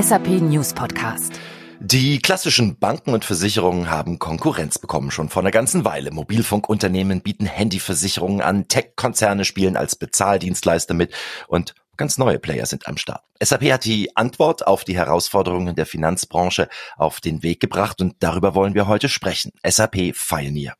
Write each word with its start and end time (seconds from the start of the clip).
SAP 0.00 0.28
News 0.28 0.72
Podcast. 0.72 1.38
Die 1.78 2.20
klassischen 2.20 2.78
Banken 2.78 3.12
und 3.12 3.24
Versicherungen 3.24 3.90
haben 3.90 4.18
Konkurrenz 4.18 4.78
bekommen, 4.78 5.10
schon 5.10 5.28
vor 5.28 5.42
einer 5.42 5.50
ganzen 5.50 5.84
Weile. 5.84 6.10
Mobilfunkunternehmen 6.10 7.20
bieten 7.20 7.44
Handyversicherungen 7.44 8.40
an, 8.40 8.66
Tech-Konzerne 8.66 9.44
spielen 9.44 9.76
als 9.76 9.96
Bezahldienstleister 9.96 10.94
mit 10.94 11.12
und 11.48 11.74
ganz 11.98 12.16
neue 12.16 12.38
Player 12.38 12.64
sind 12.64 12.86
am 12.86 12.96
Start. 12.96 13.24
SAP 13.42 13.72
hat 13.72 13.84
die 13.84 14.16
Antwort 14.16 14.66
auf 14.66 14.84
die 14.84 14.96
Herausforderungen 14.96 15.74
der 15.74 15.84
Finanzbranche 15.84 16.68
auf 16.96 17.20
den 17.20 17.42
Weg 17.42 17.60
gebracht 17.60 18.00
und 18.00 18.14
darüber 18.20 18.54
wollen 18.54 18.74
wir 18.74 18.86
heute 18.86 19.10
sprechen. 19.10 19.52
SAP 19.66 20.14
Pioneer. 20.14 20.76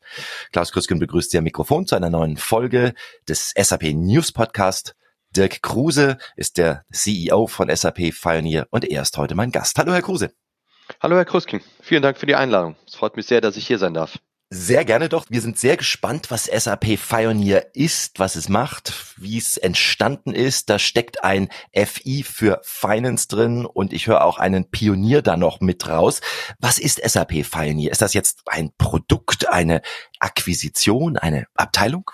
Klaus 0.51 0.71
Krüsken 0.71 0.97
begrüßt 0.97 1.29
Sie 1.29 1.37
am 1.37 1.43
Mikrofon 1.43 1.85
zu 1.85 1.95
einer 1.95 2.09
neuen 2.09 2.37
Folge 2.37 2.95
des 3.27 3.53
SAP 3.55 3.93
News 3.93 4.31
Podcast. 4.31 4.95
Dirk 5.35 5.61
Kruse 5.61 6.17
ist 6.35 6.57
der 6.57 6.83
CEO 6.91 7.47
von 7.47 7.73
SAP 7.73 8.11
Pioneer 8.21 8.67
und 8.69 8.83
er 8.83 9.01
ist 9.01 9.17
heute 9.17 9.33
mein 9.33 9.51
Gast. 9.51 9.77
Hallo, 9.77 9.93
Herr 9.93 10.01
Kruse. 10.01 10.33
Hallo, 10.99 11.15
Herr 11.15 11.25
Krusken. 11.25 11.61
Vielen 11.81 12.01
Dank 12.01 12.17
für 12.17 12.25
die 12.25 12.35
Einladung. 12.35 12.75
Es 12.85 12.95
freut 12.95 13.15
mich 13.15 13.27
sehr, 13.27 13.39
dass 13.39 13.55
ich 13.55 13.65
hier 13.65 13.77
sein 13.77 13.93
darf. 13.93 14.19
Sehr 14.53 14.83
gerne 14.83 15.07
doch. 15.07 15.23
Wir 15.29 15.39
sind 15.39 15.57
sehr 15.57 15.77
gespannt, 15.77 16.29
was 16.29 16.43
SAP 16.47 16.97
Pioneer 16.97 17.73
ist, 17.73 18.19
was 18.19 18.35
es 18.35 18.49
macht, 18.49 19.15
wie 19.15 19.37
es 19.37 19.55
entstanden 19.55 20.33
ist. 20.33 20.69
Da 20.69 20.77
steckt 20.77 21.23
ein 21.23 21.47
FI 21.73 22.23
für 22.23 22.59
Finance 22.63 23.29
drin 23.29 23.65
und 23.65 23.93
ich 23.93 24.07
höre 24.07 24.25
auch 24.25 24.37
einen 24.37 24.69
Pionier 24.69 25.21
da 25.21 25.37
noch 25.37 25.61
mit 25.61 25.87
raus. 25.87 26.19
Was 26.59 26.77
ist 26.77 27.01
SAP 27.01 27.49
Pioneer? 27.49 27.91
Ist 27.91 28.01
das 28.01 28.13
jetzt 28.13 28.41
ein 28.47 28.71
Produkt, 28.77 29.47
eine 29.47 29.81
Akquisition, 30.19 31.15
eine 31.15 31.45
Abteilung? 31.55 32.11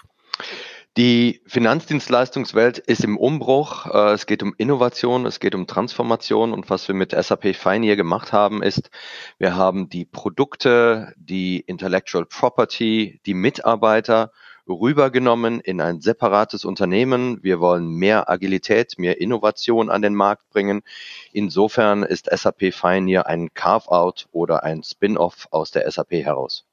Die 0.98 1.44
Finanzdienstleistungswelt 1.46 2.80
ist 2.80 3.04
im 3.04 3.18
Umbruch. 3.18 3.86
Äh, 3.86 4.14
es 4.14 4.26
geht 4.26 4.42
um 4.42 4.56
Innovation, 4.58 5.28
es 5.28 5.40
geht 5.40 5.54
um 5.54 5.68
Transformation 5.68 6.54
und 6.54 6.72
was 6.72 6.88
wir 6.88 6.96
mit 6.96 7.12
SAP 7.12 7.54
Pioneer 7.54 7.96
gemacht 7.96 8.34
haben, 8.34 8.64
ist, 8.64 8.90
wir 9.38 9.56
haben 9.56 9.90
die 9.90 10.06
Produkte, 10.06 11.14
die 11.16 11.60
Intellectual 11.60 12.26
Property, 12.26 13.22
die 13.28 13.36
Mitarbeiter 13.36 14.32
rübergenommen 14.68 15.60
in 15.60 15.82
ein 15.82 16.02
separates 16.02 16.66
Unternehmen. 16.66 17.44
Wir 17.44 17.60
wollen 17.60 17.88
mehr 17.90 18.28
Agilität, 18.28 18.98
mehr 18.98 19.22
Innovation 19.22 19.92
an 19.92 20.02
den 20.02 20.16
Markt 20.16 20.50
bringen. 20.50 20.82
Insofern 21.32 22.02
ist 22.02 22.28
SAP 22.36 22.72
Pioneer 22.72 23.28
ein 23.28 23.54
Carve-out 23.54 24.30
oder 24.32 24.64
ein 24.64 24.82
Spin-off 24.82 25.48
aus 25.52 25.70
der 25.70 25.90
SAP 25.92 26.14
heraus. 26.14 26.67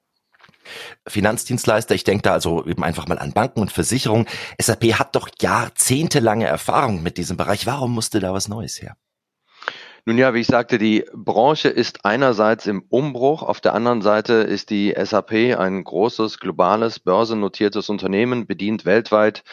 Finanzdienstleister, 1.06 1.94
ich 1.94 2.04
denke 2.04 2.22
da 2.22 2.32
also 2.32 2.64
eben 2.66 2.84
einfach 2.84 3.06
mal 3.06 3.18
an 3.18 3.32
Banken 3.32 3.60
und 3.60 3.72
Versicherungen. 3.72 4.26
SAP 4.60 4.94
hat 4.94 5.14
doch 5.16 5.28
jahrzehntelange 5.40 6.46
Erfahrung 6.46 7.02
mit 7.02 7.18
diesem 7.18 7.36
Bereich. 7.36 7.66
Warum 7.66 7.92
musste 7.92 8.20
da 8.20 8.32
was 8.32 8.48
Neues 8.48 8.80
her? 8.80 8.96
Nun 10.06 10.18
ja, 10.18 10.34
wie 10.34 10.40
ich 10.40 10.48
sagte, 10.48 10.76
die 10.76 11.06
Branche 11.14 11.70
ist 11.70 12.04
einerseits 12.04 12.66
im 12.66 12.82
Umbruch, 12.90 13.42
auf 13.42 13.62
der 13.62 13.72
anderen 13.72 14.02
Seite 14.02 14.34
ist 14.34 14.68
die 14.68 14.94
SAP 15.02 15.32
ein 15.58 15.82
großes, 15.82 16.40
globales, 16.40 17.00
börsennotiertes 17.00 17.88
Unternehmen, 17.88 18.46
bedient 18.46 18.84
weltweit 18.84 19.44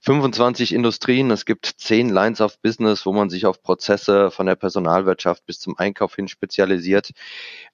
25 0.00 0.72
Industrien. 0.72 1.30
Es 1.30 1.44
gibt 1.44 1.66
zehn 1.66 2.08
Lines 2.08 2.40
of 2.40 2.58
Business, 2.62 3.04
wo 3.04 3.12
man 3.12 3.28
sich 3.28 3.44
auf 3.44 3.62
Prozesse 3.62 4.30
von 4.30 4.46
der 4.46 4.54
Personalwirtschaft 4.54 5.44
bis 5.44 5.60
zum 5.60 5.76
Einkauf 5.76 6.14
hin 6.14 6.28
spezialisiert. 6.28 7.10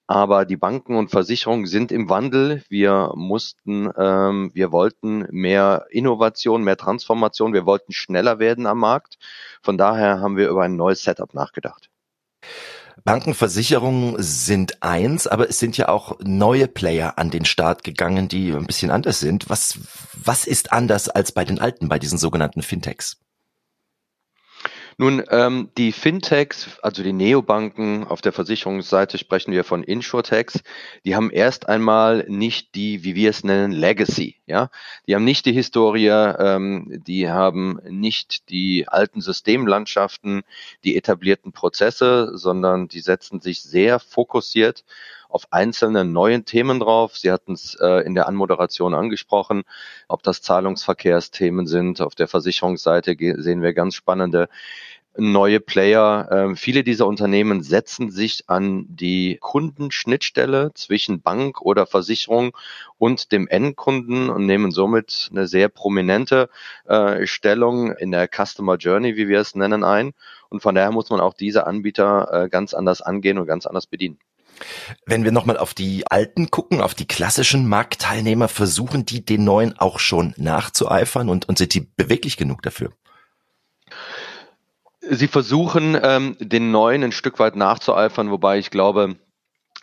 Aber 0.08 0.46
die 0.46 0.56
Banken 0.56 0.96
und 0.96 1.12
Versicherungen 1.12 1.66
sind 1.66 1.92
im 1.92 2.08
Wandel. 2.08 2.64
Wir 2.68 3.12
mussten, 3.14 3.88
ähm, 3.96 4.50
wir 4.52 4.72
wollten 4.72 5.28
mehr 5.30 5.86
Innovation, 5.90 6.64
mehr 6.64 6.76
Transformation. 6.76 7.52
Wir 7.52 7.66
wollten 7.66 7.92
schneller 7.92 8.40
werden 8.40 8.66
am 8.66 8.80
Markt. 8.80 9.16
Von 9.62 9.78
daher 9.78 10.20
haben 10.20 10.36
wir 10.36 10.48
über 10.48 10.64
ein 10.64 10.74
neues 10.74 11.04
Setup 11.04 11.32
nachgedacht. 11.32 11.88
Bankenversicherungen 13.06 14.16
sind 14.18 14.82
eins, 14.82 15.28
aber 15.28 15.48
es 15.48 15.60
sind 15.60 15.76
ja 15.76 15.88
auch 15.88 16.18
neue 16.24 16.66
Player 16.66 17.18
an 17.18 17.30
den 17.30 17.44
Start 17.44 17.84
gegangen, 17.84 18.26
die 18.26 18.50
ein 18.50 18.66
bisschen 18.66 18.90
anders 18.90 19.20
sind. 19.20 19.48
Was, 19.48 19.78
was 20.12 20.44
ist 20.44 20.72
anders 20.72 21.08
als 21.08 21.30
bei 21.30 21.44
den 21.44 21.60
alten, 21.60 21.88
bei 21.88 22.00
diesen 22.00 22.18
sogenannten 22.18 22.62
Fintechs? 22.62 23.18
Nun, 24.98 25.22
ähm, 25.28 25.68
die 25.76 25.92
Fintechs, 25.92 26.78
also 26.80 27.02
die 27.02 27.12
Neobanken 27.12 28.04
auf 28.04 28.22
der 28.22 28.32
Versicherungsseite 28.32 29.18
sprechen 29.18 29.52
wir 29.52 29.62
von 29.62 29.84
Insurtechs, 29.84 30.62
die 31.04 31.14
haben 31.14 31.30
erst 31.30 31.68
einmal 31.68 32.24
nicht 32.28 32.74
die, 32.74 33.04
wie 33.04 33.14
wir 33.14 33.28
es 33.28 33.44
nennen, 33.44 33.72
Legacy. 33.72 34.36
Ja, 34.46 34.70
die 35.06 35.14
haben 35.14 35.24
nicht 35.24 35.44
die 35.44 35.52
Historie, 35.52 36.08
ähm, 36.08 37.02
die 37.06 37.28
haben 37.28 37.78
nicht 37.90 38.48
die 38.48 38.88
alten 38.88 39.20
Systemlandschaften, 39.20 40.44
die 40.82 40.96
etablierten 40.96 41.52
Prozesse, 41.52 42.30
sondern 42.38 42.88
die 42.88 43.00
setzen 43.00 43.42
sich 43.42 43.62
sehr 43.62 43.98
fokussiert 44.00 44.82
auf 45.28 45.46
einzelne 45.50 46.04
neuen 46.04 46.44
Themen 46.44 46.80
drauf. 46.80 47.16
Sie 47.16 47.30
hatten 47.30 47.52
es 47.52 47.76
äh, 47.80 48.04
in 48.06 48.14
der 48.14 48.28
Anmoderation 48.28 48.94
angesprochen, 48.94 49.64
ob 50.08 50.22
das 50.22 50.42
Zahlungsverkehrsthemen 50.42 51.66
sind. 51.66 52.00
Auf 52.00 52.14
der 52.14 52.28
Versicherungsseite 52.28 53.16
sehen 53.18 53.62
wir 53.62 53.74
ganz 53.74 53.94
spannende 53.94 54.48
neue 55.18 55.60
Player. 55.60 56.28
Ähm, 56.30 56.56
viele 56.56 56.84
dieser 56.84 57.06
Unternehmen 57.06 57.62
setzen 57.62 58.10
sich 58.10 58.48
an 58.48 58.86
die 58.88 59.38
Kundenschnittstelle 59.40 60.72
zwischen 60.74 61.20
Bank 61.22 61.62
oder 61.62 61.86
Versicherung 61.86 62.56
und 62.98 63.32
dem 63.32 63.48
Endkunden 63.48 64.30
und 64.30 64.46
nehmen 64.46 64.70
somit 64.70 65.28
eine 65.30 65.46
sehr 65.46 65.68
prominente 65.68 66.48
äh, 66.84 67.26
Stellung 67.26 67.92
in 67.92 68.10
der 68.10 68.28
Customer 68.28 68.76
Journey, 68.76 69.16
wie 69.16 69.28
wir 69.28 69.40
es 69.40 69.54
nennen, 69.54 69.84
ein. 69.84 70.12
Und 70.48 70.60
von 70.62 70.74
daher 70.74 70.92
muss 70.92 71.10
man 71.10 71.20
auch 71.20 71.34
diese 71.34 71.66
Anbieter 71.66 72.44
äh, 72.44 72.48
ganz 72.48 72.74
anders 72.74 73.02
angehen 73.02 73.38
und 73.38 73.46
ganz 73.46 73.66
anders 73.66 73.86
bedienen. 73.86 74.18
Wenn 75.04 75.24
wir 75.24 75.32
nochmal 75.32 75.58
auf 75.58 75.74
die 75.74 76.06
alten 76.06 76.50
gucken, 76.50 76.80
auf 76.80 76.94
die 76.94 77.06
klassischen 77.06 77.68
Marktteilnehmer, 77.68 78.48
versuchen 78.48 79.06
die 79.06 79.24
den 79.24 79.44
neuen 79.44 79.78
auch 79.78 79.98
schon 79.98 80.34
nachzueifern 80.36 81.28
und, 81.28 81.48
und 81.48 81.58
sind 81.58 81.74
die 81.74 81.80
beweglich 81.80 82.36
genug 82.36 82.62
dafür? 82.62 82.92
Sie 85.08 85.28
versuchen, 85.28 85.96
ähm, 86.02 86.36
den 86.40 86.70
neuen 86.70 87.04
ein 87.04 87.12
Stück 87.12 87.38
weit 87.38 87.54
nachzueifern, 87.54 88.30
wobei 88.30 88.58
ich 88.58 88.70
glaube, 88.70 89.16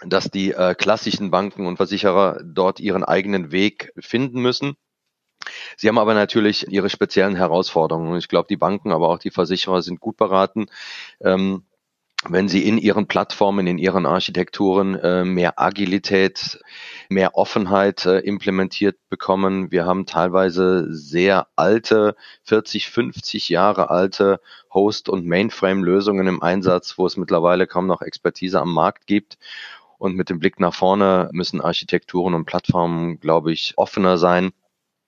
dass 0.05 0.29
die 0.29 0.51
äh, 0.51 0.75
klassischen 0.75 1.31
Banken 1.31 1.65
und 1.65 1.77
Versicherer 1.77 2.41
dort 2.43 2.79
ihren 2.79 3.03
eigenen 3.03 3.51
Weg 3.51 3.93
finden 3.97 4.41
müssen. 4.41 4.75
Sie 5.77 5.87
haben 5.87 5.97
aber 5.97 6.13
natürlich 6.13 6.67
ihre 6.69 6.89
speziellen 6.89 7.35
Herausforderungen. 7.35 8.17
Ich 8.17 8.27
glaube, 8.27 8.47
die 8.49 8.57
Banken, 8.57 8.91
aber 8.91 9.09
auch 9.09 9.19
die 9.19 9.31
Versicherer 9.31 9.81
sind 9.81 9.99
gut 9.99 10.17
beraten, 10.17 10.67
ähm, 11.21 11.63
wenn 12.29 12.47
sie 12.47 12.65
in 12.65 12.77
ihren 12.77 13.07
Plattformen, 13.07 13.67
in 13.67 13.77
ihren 13.77 14.05
Architekturen 14.05 14.95
äh, 14.95 15.25
mehr 15.25 15.59
Agilität, 15.59 16.59
mehr 17.09 17.35
Offenheit 17.35 18.05
äh, 18.05 18.19
implementiert 18.19 18.97
bekommen. 19.09 19.71
Wir 19.71 19.85
haben 19.85 20.05
teilweise 20.05 20.87
sehr 20.93 21.47
alte, 21.55 22.15
40, 22.43 22.89
50 22.89 23.49
Jahre 23.49 23.89
alte 23.89 24.39
Host- 24.73 25.09
und 25.09 25.25
Mainframe-Lösungen 25.25 26.27
im 26.27 26.41
Einsatz, 26.41 26.97
wo 26.97 27.05
es 27.05 27.17
mittlerweile 27.17 27.67
kaum 27.67 27.87
noch 27.87 28.01
Expertise 28.01 28.59
am 28.59 28.73
Markt 28.73 29.05
gibt. 29.07 29.37
Und 29.97 30.15
mit 30.15 30.29
dem 30.29 30.39
Blick 30.39 30.59
nach 30.59 30.73
vorne 30.73 31.29
müssen 31.31 31.61
Architekturen 31.61 32.33
und 32.33 32.45
Plattformen, 32.45 33.19
glaube 33.19 33.51
ich, 33.51 33.73
offener 33.77 34.17
sein 34.17 34.51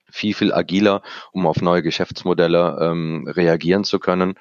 viel, 0.08 0.34
viel 0.34 0.52
agiler, 0.52 1.02
um 1.32 1.46
auf 1.46 1.60
neue 1.60 1.82
Geschäftsmodelle 1.82 2.78
ähm, 2.80 3.28
reagieren 3.28 3.84
zu 3.84 3.98
können. 3.98 4.34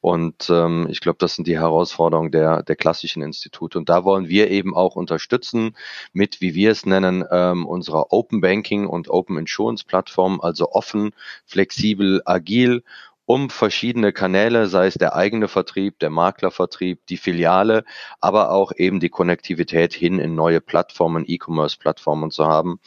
Und 0.00 0.50
ähm, 0.50 0.86
ich 0.90 1.00
glaube, 1.00 1.18
das 1.18 1.34
sind 1.34 1.48
die 1.48 1.58
Herausforderungen 1.58 2.30
der, 2.30 2.62
der 2.62 2.76
klassischen 2.76 3.22
Institute. 3.22 3.76
Und 3.76 3.88
da 3.88 4.04
wollen 4.04 4.28
wir 4.28 4.50
eben 4.50 4.74
auch 4.76 4.94
unterstützen 4.94 5.76
mit, 6.12 6.40
wie 6.40 6.54
wir 6.54 6.70
es 6.70 6.86
nennen, 6.86 7.24
ähm, 7.30 7.66
unserer 7.66 8.12
Open 8.12 8.40
Banking 8.40 8.86
und 8.86 9.08
Open 9.08 9.38
Insurance 9.38 9.84
Plattform, 9.84 10.40
also 10.40 10.70
offen, 10.70 11.12
flexibel, 11.44 12.22
agil 12.24 12.82
um 13.26 13.50
verschiedene 13.50 14.12
Kanäle, 14.12 14.68
sei 14.68 14.86
es 14.86 14.94
der 14.94 15.16
eigene 15.16 15.48
Vertrieb, 15.48 15.98
der 15.98 16.10
Maklervertrieb, 16.10 17.04
die 17.06 17.16
Filiale, 17.16 17.84
aber 18.20 18.52
auch 18.52 18.72
eben 18.76 19.00
die 19.00 19.08
Konnektivität 19.08 19.92
hin 19.92 20.20
in 20.20 20.36
neue 20.36 20.60
Plattformen, 20.60 21.24
E-Commerce-Plattformen 21.26 22.30
zu 22.30 22.46
haben. 22.46 22.78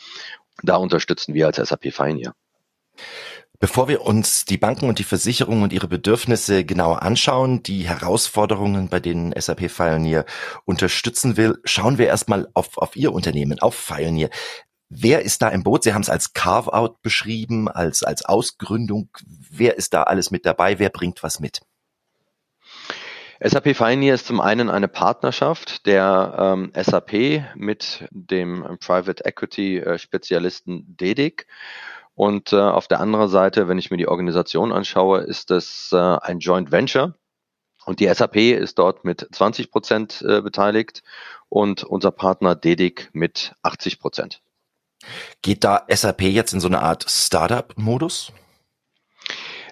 Da 0.64 0.78
unterstützen 0.78 1.34
wir 1.34 1.48
als 1.48 1.58
SAP 1.58 1.92
Pioneer. 1.94 2.34
Bevor 3.62 3.90
wir 3.90 4.04
uns 4.04 4.46
die 4.46 4.58
Banken 4.58 4.88
und 4.88 5.00
die 5.00 5.04
Versicherungen 5.04 5.64
und 5.64 5.74
ihre 5.74 5.90
Bedürfnisse 5.90 6.64
genauer 6.64 7.02
anschauen, 7.02 7.62
die 7.62 7.90
Herausforderungen, 7.90 8.88
bei 8.88 9.02
denen 9.02 9.34
SAP 9.38 9.68
Pioneer 9.68 10.24
unterstützen 10.64 11.36
will, 11.36 11.60
schauen 11.66 11.98
wir 11.98 12.08
erstmal 12.08 12.48
auf, 12.54 12.78
auf 12.78 12.96
Ihr 12.96 13.12
Unternehmen, 13.12 13.60
auf 13.60 13.88
Pioneer. 13.88 14.30
Wer 14.88 15.24
ist 15.24 15.42
da 15.42 15.50
im 15.50 15.64
Boot? 15.64 15.84
Sie 15.84 15.94
haben 15.94 16.02
es 16.02 16.10
als 16.10 16.32
Carve-out 16.32 17.02
beschrieben, 17.02 17.68
als, 17.68 18.02
als 18.02 18.24
Ausgründung. 18.24 19.10
Wer 19.28 19.76
ist 19.76 19.94
da 19.94 20.04
alles 20.04 20.32
mit 20.32 20.46
dabei? 20.46 20.80
Wer 20.80 20.90
bringt 20.90 21.22
was 21.22 21.42
mit? 21.42 21.60
SAP 23.42 23.76
Pioneer 23.78 24.16
ist 24.16 24.26
zum 24.26 24.40
einen 24.40 24.70
eine 24.70 24.88
Partnerschaft 24.88 25.86
der 25.86 26.36
ähm, 26.40 26.72
SAP 26.76 27.44
mit 27.56 28.08
dem 28.12 28.78
Private 28.80 29.26
Equity 29.26 29.80
äh, 29.80 29.98
Spezialisten 29.98 30.96
DEDIC 30.98 31.46
und 32.20 32.52
äh, 32.52 32.58
auf 32.58 32.90
der 32.90 33.00
anderen 33.00 33.30
Seite, 33.30 33.70
wenn 33.70 33.78
ich 33.78 33.92
mir 33.92 33.98
die 33.98 34.10
Organisation 34.10 34.74
anschaue, 34.74 35.22
ist 35.22 35.52
es 35.52 35.94
äh, 35.94 35.96
ein 35.96 36.40
Joint 36.40 36.70
Venture 36.70 37.16
Und 37.86 38.02
die 38.02 38.14
SAP 38.14 38.36
ist 38.36 38.78
dort 38.78 39.06
mit 39.06 39.26
20 39.32 39.72
Prozent 39.72 40.22
äh, 40.28 40.42
beteiligt 40.42 41.02
und 41.48 41.86
unser 41.86 42.12
Partner 42.12 42.56
DEDIC 42.56 43.10
mit 43.14 43.56
80 43.62 44.02
Prozent. 44.02 44.42
Geht 45.42 45.64
da 45.64 45.86
SAP 45.88 46.24
jetzt 46.24 46.52
in 46.52 46.60
so 46.60 46.68
eine 46.68 46.82
Art 46.82 47.10
Startup-Modus? 47.10 48.34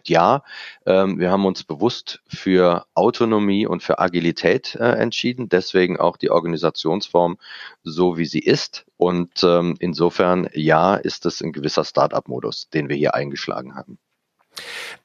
Ja, 0.07 0.44
ähm, 0.86 1.19
wir 1.19 1.31
haben 1.31 1.45
uns 1.45 1.63
bewusst 1.63 2.21
für 2.27 2.86
Autonomie 2.94 3.68
und 3.68 3.83
für 3.83 4.00
Agilität 4.00 4.75
äh, 4.75 4.92
entschieden, 4.94 5.50
deswegen 5.50 6.00
auch 6.00 6.18
die 6.18 6.31
Organisationsform 6.31 7.38
so, 7.83 8.18
wie 8.18 8.25
sie 8.25 8.39
ist. 8.39 8.86
Und 8.98 9.44
ähm, 9.44 9.75
insofern, 9.80 10.50
ja, 10.54 10.95
ist 10.95 11.25
es 11.25 11.42
ein 11.42 11.51
gewisser 11.51 11.83
Startup-Modus, 11.83 12.69
den 12.69 12.89
wir 12.89 12.95
hier 12.95 13.15
eingeschlagen 13.15 13.75
haben. 13.75 14.00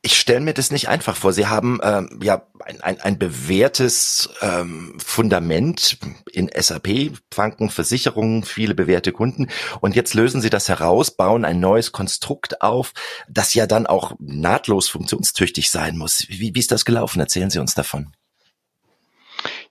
Ich 0.01 0.19
stelle 0.19 0.41
mir 0.41 0.55
das 0.55 0.71
nicht 0.71 0.89
einfach 0.89 1.17
vor. 1.17 1.33
Sie 1.33 1.47
haben 1.47 1.81
ähm, 1.83 2.19
ja 2.23 2.47
ein, 2.65 2.81
ein, 2.81 3.01
ein 3.01 3.19
bewährtes 3.19 4.31
ähm, 4.41 4.97
Fundament 5.05 5.99
in 6.33 6.51
SAP, 6.55 7.13
Banken, 7.35 7.71
Versicherungen, 7.71 8.45
viele 8.45 8.75
bewährte 8.75 9.13
Kunden. 9.13 9.49
Und 9.81 9.95
jetzt 9.95 10.15
lösen 10.15 10.41
Sie 10.41 10.51
das 10.51 10.69
heraus, 10.69 11.11
bauen 11.13 11.45
ein 11.45 11.61
neues 11.61 11.93
Konstrukt 11.93 12.63
auf, 12.63 12.93
das 13.29 13.55
ja 13.55 13.67
dann 13.67 13.87
auch 13.87 14.15
nahtlos 14.19 14.89
funktionstüchtig 14.89 15.71
sein 15.71 15.97
muss. 15.97 16.27
Wie, 16.29 16.55
wie 16.55 16.59
ist 16.59 16.73
das 16.73 16.85
gelaufen? 16.85 17.21
Erzählen 17.21 17.51
Sie 17.51 17.59
uns 17.59 17.75
davon. 17.75 18.13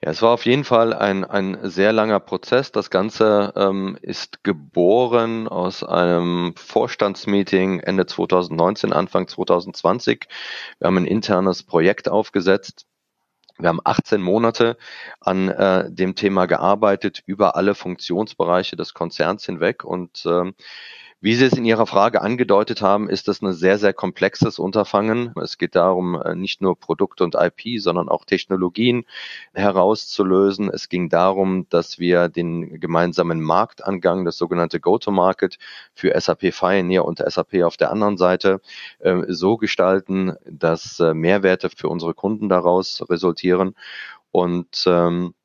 Ja, 0.03 0.09
es 0.09 0.21
war 0.23 0.31
auf 0.31 0.45
jeden 0.45 0.63
Fall 0.63 0.93
ein, 0.93 1.23
ein 1.23 1.59
sehr 1.69 1.93
langer 1.93 2.19
Prozess. 2.19 2.71
Das 2.71 2.89
Ganze 2.89 3.53
ähm, 3.55 3.97
ist 4.01 4.43
geboren 4.43 5.47
aus 5.47 5.83
einem 5.83 6.55
Vorstandsmeeting 6.57 7.79
Ende 7.81 8.07
2019, 8.07 8.93
Anfang 8.93 9.27
2020. 9.27 10.27
Wir 10.79 10.87
haben 10.87 10.97
ein 10.97 11.05
internes 11.05 11.61
Projekt 11.61 12.09
aufgesetzt. 12.09 12.87
Wir 13.59 13.69
haben 13.69 13.81
18 13.83 14.23
Monate 14.23 14.75
an 15.19 15.49
äh, 15.49 15.91
dem 15.91 16.15
Thema 16.15 16.47
gearbeitet, 16.47 17.21
über 17.27 17.55
alle 17.55 17.75
Funktionsbereiche 17.75 18.75
des 18.75 18.95
Konzerns 18.95 19.45
hinweg 19.45 19.83
und 19.83 20.23
ähm, 20.25 20.55
wie 21.21 21.35
Sie 21.35 21.45
es 21.45 21.53
in 21.53 21.65
Ihrer 21.65 21.85
Frage 21.85 22.21
angedeutet 22.21 22.81
haben, 22.81 23.07
ist 23.07 23.27
das 23.27 23.41
ein 23.41 23.53
sehr, 23.53 23.77
sehr 23.77 23.93
komplexes 23.93 24.57
Unterfangen. 24.57 25.33
Es 25.41 25.59
geht 25.59 25.75
darum, 25.75 26.19
äh, 26.19 26.33
nicht 26.33 26.61
nur 26.61 26.75
Produkte 26.77 27.23
und 27.23 27.35
IP, 27.35 27.79
sondern 27.79 28.09
auch 28.09 28.25
Technologien 28.25 29.05
herauszulösen. 29.53 30.69
Es 30.69 30.89
ging 30.89 31.09
darum, 31.09 31.67
dass 31.69 31.99
wir 31.99 32.27
den 32.27 32.79
gemeinsamen 32.79 33.39
Marktangang, 33.39 34.25
das 34.25 34.37
sogenannte 34.37 34.79
Go-to-Market 34.79 35.59
für 35.93 36.19
SAP 36.19 36.51
Pioneer 36.51 37.05
und 37.05 37.19
SAP 37.19 37.61
auf 37.63 37.77
der 37.77 37.91
anderen 37.91 38.17
Seite 38.17 38.59
äh, 38.99 39.21
so 39.27 39.57
gestalten, 39.57 40.33
dass 40.45 40.99
äh, 40.99 41.13
Mehrwerte 41.13 41.69
für 41.69 41.89
unsere 41.89 42.15
Kunden 42.15 42.49
daraus 42.49 43.03
resultieren. 43.09 43.75
Und 44.31 44.85
ähm, 44.87 45.35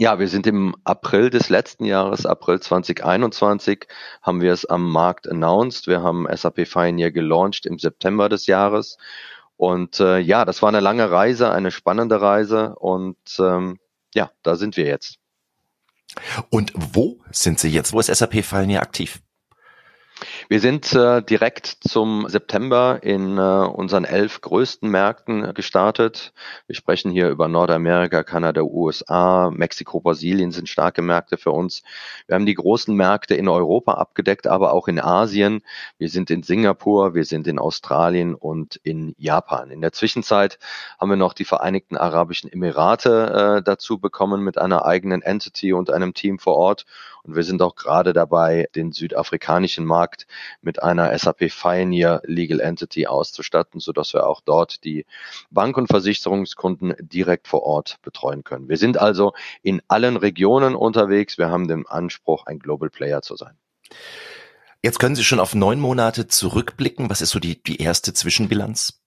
ja, 0.00 0.18
wir 0.18 0.28
sind 0.28 0.46
im 0.46 0.74
April 0.84 1.28
des 1.28 1.50
letzten 1.50 1.84
Jahres, 1.84 2.24
April 2.24 2.58
2021, 2.58 3.86
haben 4.22 4.40
wir 4.40 4.50
es 4.50 4.64
am 4.64 4.90
Markt 4.90 5.28
announced. 5.28 5.88
Wir 5.88 6.02
haben 6.02 6.26
SAP 6.34 6.64
Pioneer 6.64 7.10
gelauncht 7.12 7.66
im 7.66 7.78
September 7.78 8.30
des 8.30 8.46
Jahres. 8.46 8.96
Und 9.58 10.00
äh, 10.00 10.18
ja, 10.18 10.46
das 10.46 10.62
war 10.62 10.70
eine 10.70 10.80
lange 10.80 11.10
Reise, 11.10 11.52
eine 11.52 11.70
spannende 11.70 12.22
Reise. 12.22 12.74
Und 12.76 13.18
ähm, 13.38 13.78
ja, 14.14 14.30
da 14.42 14.56
sind 14.56 14.78
wir 14.78 14.86
jetzt. 14.86 15.18
Und 16.48 16.72
wo 16.74 17.18
sind 17.30 17.60
Sie 17.60 17.68
jetzt? 17.68 17.92
Wo 17.92 18.00
ist 18.00 18.06
SAP 18.06 18.40
Pioneer 18.40 18.80
aktiv? 18.80 19.20
Wir 20.48 20.60
sind 20.60 20.92
äh, 20.94 21.22
direkt 21.22 21.66
zum 21.66 22.28
September 22.28 23.00
in 23.02 23.38
äh, 23.38 23.40
unseren 23.40 24.04
elf 24.04 24.40
größten 24.40 24.90
Märkten 24.90 25.54
gestartet. 25.54 26.32
Wir 26.66 26.74
sprechen 26.74 27.10
hier 27.10 27.28
über 27.28 27.48
Nordamerika, 27.48 28.22
Kanada, 28.22 28.62
USA, 28.62 29.50
Mexiko, 29.50 30.00
Brasilien 30.00 30.52
sind 30.52 30.68
starke 30.68 31.02
Märkte 31.02 31.36
für 31.36 31.52
uns. 31.52 31.82
Wir 32.26 32.34
haben 32.34 32.46
die 32.46 32.54
großen 32.54 32.94
Märkte 32.94 33.34
in 33.34 33.48
Europa 33.48 33.94
abgedeckt, 33.94 34.46
aber 34.46 34.72
auch 34.72 34.88
in 34.88 35.00
Asien. 35.00 35.62
Wir 35.98 36.08
sind 36.08 36.30
in 36.30 36.42
Singapur, 36.42 37.14
wir 37.14 37.24
sind 37.24 37.46
in 37.46 37.58
Australien 37.58 38.34
und 38.34 38.76
in 38.76 39.14
Japan. 39.18 39.70
In 39.70 39.80
der 39.80 39.92
Zwischenzeit 39.92 40.58
haben 40.98 41.10
wir 41.10 41.16
noch 41.16 41.32
die 41.32 41.44
Vereinigten 41.44 41.96
Arabischen 41.96 42.52
Emirate 42.52 43.58
äh, 43.58 43.62
dazu 43.62 43.98
bekommen 43.98 44.42
mit 44.42 44.58
einer 44.58 44.84
eigenen 44.84 45.22
Entity 45.22 45.72
und 45.72 45.90
einem 45.90 46.14
Team 46.14 46.38
vor 46.38 46.56
Ort. 46.56 46.86
Und 47.22 47.36
wir 47.36 47.42
sind 47.42 47.62
auch 47.62 47.74
gerade 47.74 48.12
dabei, 48.12 48.68
den 48.74 48.92
südafrikanischen 48.92 49.84
Markt 49.84 50.26
mit 50.62 50.82
einer 50.82 51.16
SAP 51.18 51.48
Pioneer 51.48 52.22
Legal 52.24 52.60
Entity 52.60 53.06
auszustatten, 53.06 53.80
sodass 53.80 54.14
wir 54.14 54.26
auch 54.26 54.40
dort 54.40 54.84
die 54.84 55.06
Bank- 55.50 55.76
und 55.76 55.88
Versicherungskunden 55.88 56.94
direkt 57.00 57.48
vor 57.48 57.62
Ort 57.62 57.98
betreuen 58.02 58.44
können. 58.44 58.68
Wir 58.68 58.76
sind 58.76 58.98
also 58.98 59.32
in 59.62 59.82
allen 59.88 60.16
Regionen 60.16 60.74
unterwegs. 60.74 61.38
Wir 61.38 61.48
haben 61.48 61.68
den 61.68 61.86
Anspruch, 61.86 62.46
ein 62.46 62.58
Global 62.58 62.90
Player 62.90 63.22
zu 63.22 63.36
sein. 63.36 63.56
Jetzt 64.82 64.98
können 64.98 65.14
Sie 65.14 65.24
schon 65.24 65.40
auf 65.40 65.54
neun 65.54 65.78
Monate 65.78 66.26
zurückblicken. 66.26 67.10
Was 67.10 67.20
ist 67.20 67.30
so 67.30 67.38
die, 67.38 67.62
die 67.62 67.82
erste 67.82 68.14
Zwischenbilanz? 68.14 69.00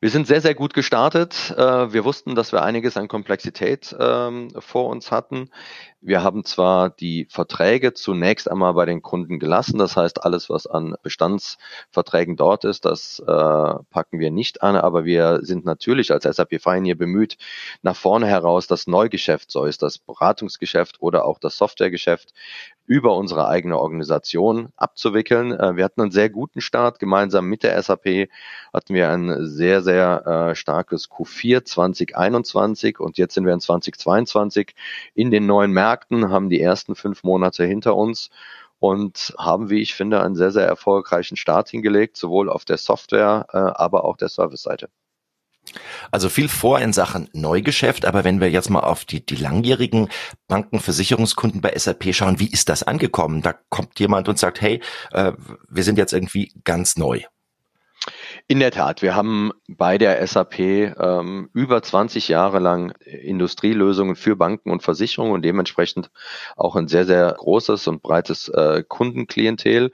Wir 0.00 0.10
sind 0.10 0.28
sehr, 0.28 0.40
sehr 0.40 0.54
gut 0.54 0.74
gestartet. 0.74 1.52
Äh, 1.56 1.92
wir 1.92 2.04
wussten, 2.04 2.36
dass 2.36 2.52
wir 2.52 2.62
einiges 2.62 2.96
an 2.96 3.08
Komplexität 3.08 3.96
ähm, 3.98 4.48
vor 4.56 4.88
uns 4.90 5.10
hatten. 5.10 5.50
Wir 6.00 6.22
haben 6.22 6.44
zwar 6.44 6.90
die 6.90 7.26
Verträge 7.28 7.92
zunächst 7.92 8.48
einmal 8.48 8.72
bei 8.74 8.84
den 8.84 9.02
Kunden 9.02 9.40
gelassen, 9.40 9.78
das 9.78 9.96
heißt, 9.96 10.24
alles, 10.24 10.48
was 10.48 10.68
an 10.68 10.94
Bestandsverträgen 11.02 12.36
dort 12.36 12.64
ist, 12.64 12.84
das 12.84 13.18
äh, 13.18 13.24
packen 13.26 14.20
wir 14.20 14.30
nicht 14.30 14.62
an, 14.62 14.76
aber 14.76 15.04
wir 15.04 15.40
sind 15.42 15.64
natürlich 15.64 16.12
als 16.12 16.22
SAP 16.22 16.62
Fine 16.62 16.84
hier 16.84 16.96
bemüht, 16.96 17.36
nach 17.82 17.96
vorne 17.96 18.28
heraus 18.28 18.68
das 18.68 18.86
Neugeschäft, 18.86 19.50
so 19.50 19.64
ist 19.64 19.82
das 19.82 19.98
Beratungsgeschäft 19.98 21.02
oder 21.02 21.24
auch 21.24 21.40
das 21.40 21.56
Softwaregeschäft, 21.58 22.32
über 22.88 23.14
unsere 23.16 23.46
eigene 23.48 23.78
Organisation 23.78 24.70
abzuwickeln. 24.76 25.52
Äh, 25.52 25.76
wir 25.76 25.84
hatten 25.84 26.00
einen 26.00 26.10
sehr 26.10 26.30
guten 26.30 26.62
Start. 26.62 26.98
Gemeinsam 26.98 27.44
mit 27.44 27.62
der 27.62 27.80
SAP 27.80 28.30
hatten 28.72 28.94
wir 28.94 29.10
ein 29.10 29.46
sehr, 29.46 29.82
sehr 29.82 30.26
äh, 30.26 30.54
starkes 30.54 31.10
Q4 31.10 31.64
2021 31.64 32.98
und 32.98 33.18
jetzt 33.18 33.34
sind 33.34 33.44
wir 33.44 33.52
in 33.52 33.60
2022 33.60 34.74
in 35.14 35.30
den 35.30 35.46
neuen 35.46 35.70
Märkten, 35.70 35.87
haben 36.30 36.50
die 36.50 36.60
ersten 36.60 36.94
fünf 36.94 37.24
Monate 37.24 37.64
hinter 37.64 37.96
uns 37.96 38.30
und 38.78 39.34
haben, 39.38 39.70
wie 39.70 39.80
ich 39.80 39.94
finde, 39.94 40.22
einen 40.22 40.36
sehr, 40.36 40.52
sehr 40.52 40.66
erfolgreichen 40.66 41.36
Start 41.36 41.68
hingelegt, 41.68 42.16
sowohl 42.16 42.48
auf 42.48 42.64
der 42.64 42.78
Software, 42.78 43.46
äh, 43.52 43.56
aber 43.56 44.04
auch 44.04 44.16
der 44.16 44.28
Service-Seite. 44.28 44.88
Also 46.10 46.28
viel 46.28 46.48
vor 46.48 46.80
in 46.80 46.92
Sachen 46.92 47.28
Neugeschäft, 47.32 48.06
aber 48.06 48.24
wenn 48.24 48.40
wir 48.40 48.50
jetzt 48.50 48.70
mal 48.70 48.80
auf 48.80 49.04
die, 49.04 49.24
die 49.24 49.36
langjährigen 49.36 50.08
Bankenversicherungskunden 50.46 51.60
bei 51.60 51.76
SAP 51.76 52.14
schauen, 52.14 52.40
wie 52.40 52.50
ist 52.50 52.68
das 52.68 52.82
angekommen? 52.82 53.42
Da 53.42 53.54
kommt 53.68 54.00
jemand 54.00 54.28
und 54.28 54.38
sagt, 54.38 54.60
hey, 54.60 54.80
äh, 55.12 55.32
wir 55.68 55.82
sind 55.82 55.98
jetzt 55.98 56.12
irgendwie 56.12 56.52
ganz 56.64 56.96
neu. 56.96 57.22
In 58.50 58.60
der 58.60 58.70
Tat, 58.70 59.02
wir 59.02 59.14
haben 59.14 59.52
bei 59.68 59.98
der 59.98 60.26
SAP 60.26 60.58
ähm, 60.58 61.50
über 61.52 61.82
20 61.82 62.28
Jahre 62.28 62.60
lang 62.60 62.92
Industrielösungen 63.02 64.16
für 64.16 64.36
Banken 64.36 64.70
und 64.70 64.82
Versicherungen 64.82 65.34
und 65.34 65.42
dementsprechend 65.42 66.10
auch 66.56 66.74
ein 66.74 66.88
sehr, 66.88 67.04
sehr 67.04 67.34
großes 67.36 67.86
und 67.88 68.00
breites 68.00 68.48
äh, 68.48 68.82
Kundenklientel. 68.88 69.92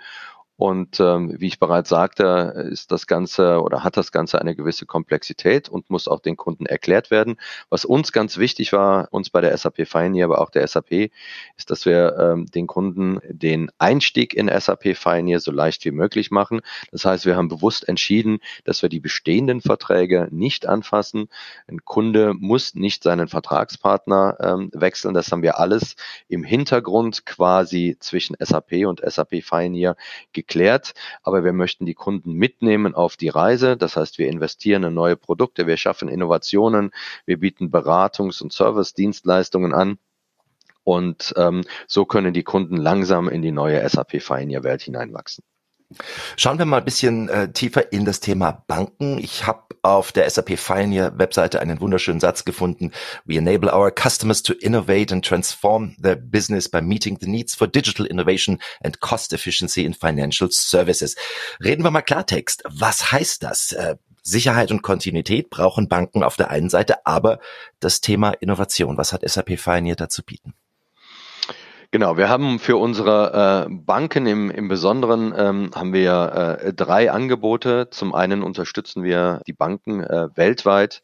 Und 0.56 1.00
ähm, 1.00 1.34
wie 1.38 1.48
ich 1.48 1.58
bereits 1.58 1.88
sagte, 1.88 2.68
ist 2.70 2.92
das 2.92 3.08
Ganze 3.08 3.60
oder 3.60 3.82
hat 3.82 3.96
das 3.96 4.12
Ganze 4.12 4.40
eine 4.40 4.54
gewisse 4.54 4.86
Komplexität 4.86 5.68
und 5.68 5.90
muss 5.90 6.06
auch 6.06 6.20
den 6.20 6.36
Kunden 6.36 6.66
erklärt 6.66 7.10
werden. 7.10 7.36
Was 7.70 7.84
uns 7.84 8.12
ganz 8.12 8.38
wichtig 8.38 8.72
war, 8.72 9.08
uns 9.10 9.30
bei 9.30 9.40
der 9.40 9.56
SAP 9.56 9.88
Pioneer, 9.90 10.26
aber 10.26 10.40
auch 10.40 10.50
der 10.50 10.66
SAP, 10.66 11.10
ist, 11.56 11.70
dass 11.70 11.86
wir 11.86 12.16
ähm, 12.18 12.46
den 12.46 12.68
Kunden 12.68 13.20
den 13.28 13.70
Einstieg 13.78 14.32
in 14.32 14.48
SAP 14.48 14.94
Pioneer 14.94 15.40
so 15.40 15.50
leicht 15.50 15.84
wie 15.84 15.90
möglich 15.90 16.30
machen. 16.30 16.60
Das 16.92 17.04
heißt, 17.04 17.26
wir 17.26 17.34
haben 17.36 17.48
bewusst 17.48 17.88
entschieden, 17.88 18.38
dass 18.64 18.82
wir 18.82 18.88
die 18.88 19.00
bestehenden 19.00 19.60
Verträge 19.60 20.28
nicht 20.30 20.66
anfassen. 20.66 21.28
Ein 21.66 21.84
Kunde 21.84 22.32
muss 22.32 22.76
nicht 22.76 23.02
seinen 23.02 23.26
Vertragspartner 23.26 24.36
ähm, 24.40 24.70
wechseln. 24.72 25.14
Das 25.14 25.32
haben 25.32 25.42
wir 25.42 25.58
alles 25.58 25.96
im 26.28 26.44
Hintergrund 26.44 27.26
quasi 27.26 27.96
zwischen 27.98 28.36
SAP 28.38 28.86
und 28.86 29.00
SAP 29.04 29.42
Pioneer 29.44 29.96
geklärt, 30.46 30.94
aber 31.22 31.44
wir 31.44 31.52
möchten 31.52 31.86
die 31.86 31.94
Kunden 31.94 32.32
mitnehmen 32.34 32.94
auf 32.94 33.16
die 33.16 33.28
Reise. 33.28 33.76
Das 33.76 33.96
heißt, 33.96 34.18
wir 34.18 34.28
investieren 34.28 34.84
in 34.84 34.94
neue 34.94 35.16
Produkte, 35.16 35.66
wir 35.66 35.76
schaffen 35.76 36.08
Innovationen, 36.08 36.90
wir 37.26 37.38
bieten 37.38 37.70
Beratungs- 37.70 38.42
und 38.42 38.52
Service-Dienstleistungen 38.52 39.72
an. 39.72 39.98
Und 40.84 41.32
ähm, 41.38 41.62
so 41.86 42.04
können 42.04 42.34
die 42.34 42.42
Kunden 42.42 42.76
langsam 42.76 43.28
in 43.28 43.40
die 43.40 43.52
neue 43.52 43.88
SAP 43.88 44.18
Pioneer-Welt 44.18 44.82
hineinwachsen. 44.82 45.42
Schauen 46.36 46.58
wir 46.58 46.66
mal 46.66 46.78
ein 46.78 46.84
bisschen 46.84 47.28
äh, 47.28 47.52
tiefer 47.52 47.92
in 47.92 48.04
das 48.04 48.20
Thema 48.20 48.64
Banken. 48.66 49.18
Ich 49.18 49.46
habe 49.46 49.64
auf 49.82 50.12
der 50.12 50.28
SAP 50.28 50.56
Pioneer 50.56 51.18
Webseite 51.18 51.60
einen 51.60 51.80
wunderschönen 51.80 52.20
Satz 52.20 52.44
gefunden. 52.44 52.90
We 53.24 53.36
enable 53.36 53.72
our 53.72 53.90
customers 53.90 54.42
to 54.42 54.54
innovate 54.54 55.12
and 55.12 55.24
transform 55.24 55.94
their 56.02 56.16
business 56.16 56.68
by 56.68 56.80
meeting 56.80 57.18
the 57.20 57.28
needs 57.28 57.54
for 57.54 57.66
digital 57.66 58.06
innovation 58.06 58.58
and 58.82 59.00
cost 59.00 59.32
efficiency 59.32 59.84
in 59.84 59.94
financial 59.94 60.50
services. 60.50 61.16
Reden 61.62 61.84
wir 61.84 61.90
mal 61.90 62.02
Klartext. 62.02 62.62
Was 62.68 63.12
heißt 63.12 63.42
das? 63.42 63.72
Äh, 63.72 63.96
Sicherheit 64.22 64.70
und 64.70 64.80
Kontinuität 64.80 65.50
brauchen 65.50 65.88
Banken 65.88 66.22
auf 66.22 66.36
der 66.36 66.50
einen 66.50 66.70
Seite, 66.70 67.06
aber 67.06 67.38
das 67.78 68.00
Thema 68.00 68.30
Innovation. 68.30 68.96
Was 68.96 69.12
hat 69.12 69.28
SAP 69.28 69.62
Pioneer 69.62 69.96
dazu 69.96 70.22
bieten? 70.22 70.54
Genau, 71.94 72.16
wir 72.16 72.28
haben 72.28 72.58
für 72.58 72.76
unsere 72.76 73.68
äh, 73.68 73.72
Banken 73.72 74.26
im, 74.26 74.50
im 74.50 74.66
Besonderen 74.66 75.32
ähm, 75.36 75.70
haben 75.76 75.92
wir 75.92 76.58
äh, 76.60 76.72
drei 76.72 77.12
Angebote. 77.12 77.88
Zum 77.88 78.16
einen 78.16 78.42
unterstützen 78.42 79.04
wir 79.04 79.42
die 79.46 79.52
Banken 79.52 80.02
äh, 80.02 80.28
weltweit 80.34 81.02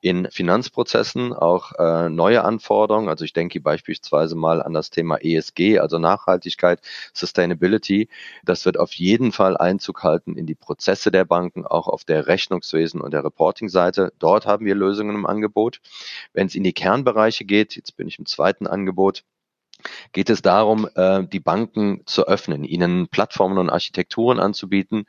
in 0.00 0.30
Finanzprozessen, 0.30 1.34
auch 1.34 1.72
äh, 1.78 2.08
neue 2.08 2.42
Anforderungen. 2.42 3.10
Also 3.10 3.26
ich 3.26 3.34
denke 3.34 3.60
beispielsweise 3.60 4.34
mal 4.34 4.62
an 4.62 4.72
das 4.72 4.88
Thema 4.88 5.18
ESG, 5.22 5.78
also 5.78 5.98
Nachhaltigkeit, 5.98 6.80
Sustainability. 7.12 8.08
Das 8.42 8.64
wird 8.64 8.78
auf 8.78 8.94
jeden 8.94 9.32
Fall 9.32 9.58
Einzug 9.58 10.02
halten 10.04 10.36
in 10.36 10.46
die 10.46 10.54
Prozesse 10.54 11.10
der 11.10 11.26
Banken, 11.26 11.66
auch 11.66 11.86
auf 11.86 12.04
der 12.04 12.28
Rechnungswesen 12.28 13.02
und 13.02 13.12
der 13.12 13.24
Reporting-Seite. 13.24 14.14
Dort 14.18 14.46
haben 14.46 14.64
wir 14.64 14.74
Lösungen 14.74 15.16
im 15.16 15.26
Angebot. 15.26 15.82
Wenn 16.32 16.46
es 16.46 16.54
in 16.54 16.64
die 16.64 16.72
Kernbereiche 16.72 17.44
geht, 17.44 17.76
jetzt 17.76 17.98
bin 17.98 18.08
ich 18.08 18.18
im 18.18 18.24
zweiten 18.24 18.66
Angebot, 18.66 19.22
geht 20.12 20.30
es 20.30 20.42
darum, 20.42 20.88
äh, 20.94 21.24
die 21.24 21.40
Banken 21.40 22.02
zu 22.06 22.26
öffnen, 22.26 22.64
ihnen 22.64 23.08
Plattformen 23.08 23.58
und 23.58 23.70
Architekturen 23.70 24.38
anzubieten, 24.38 25.06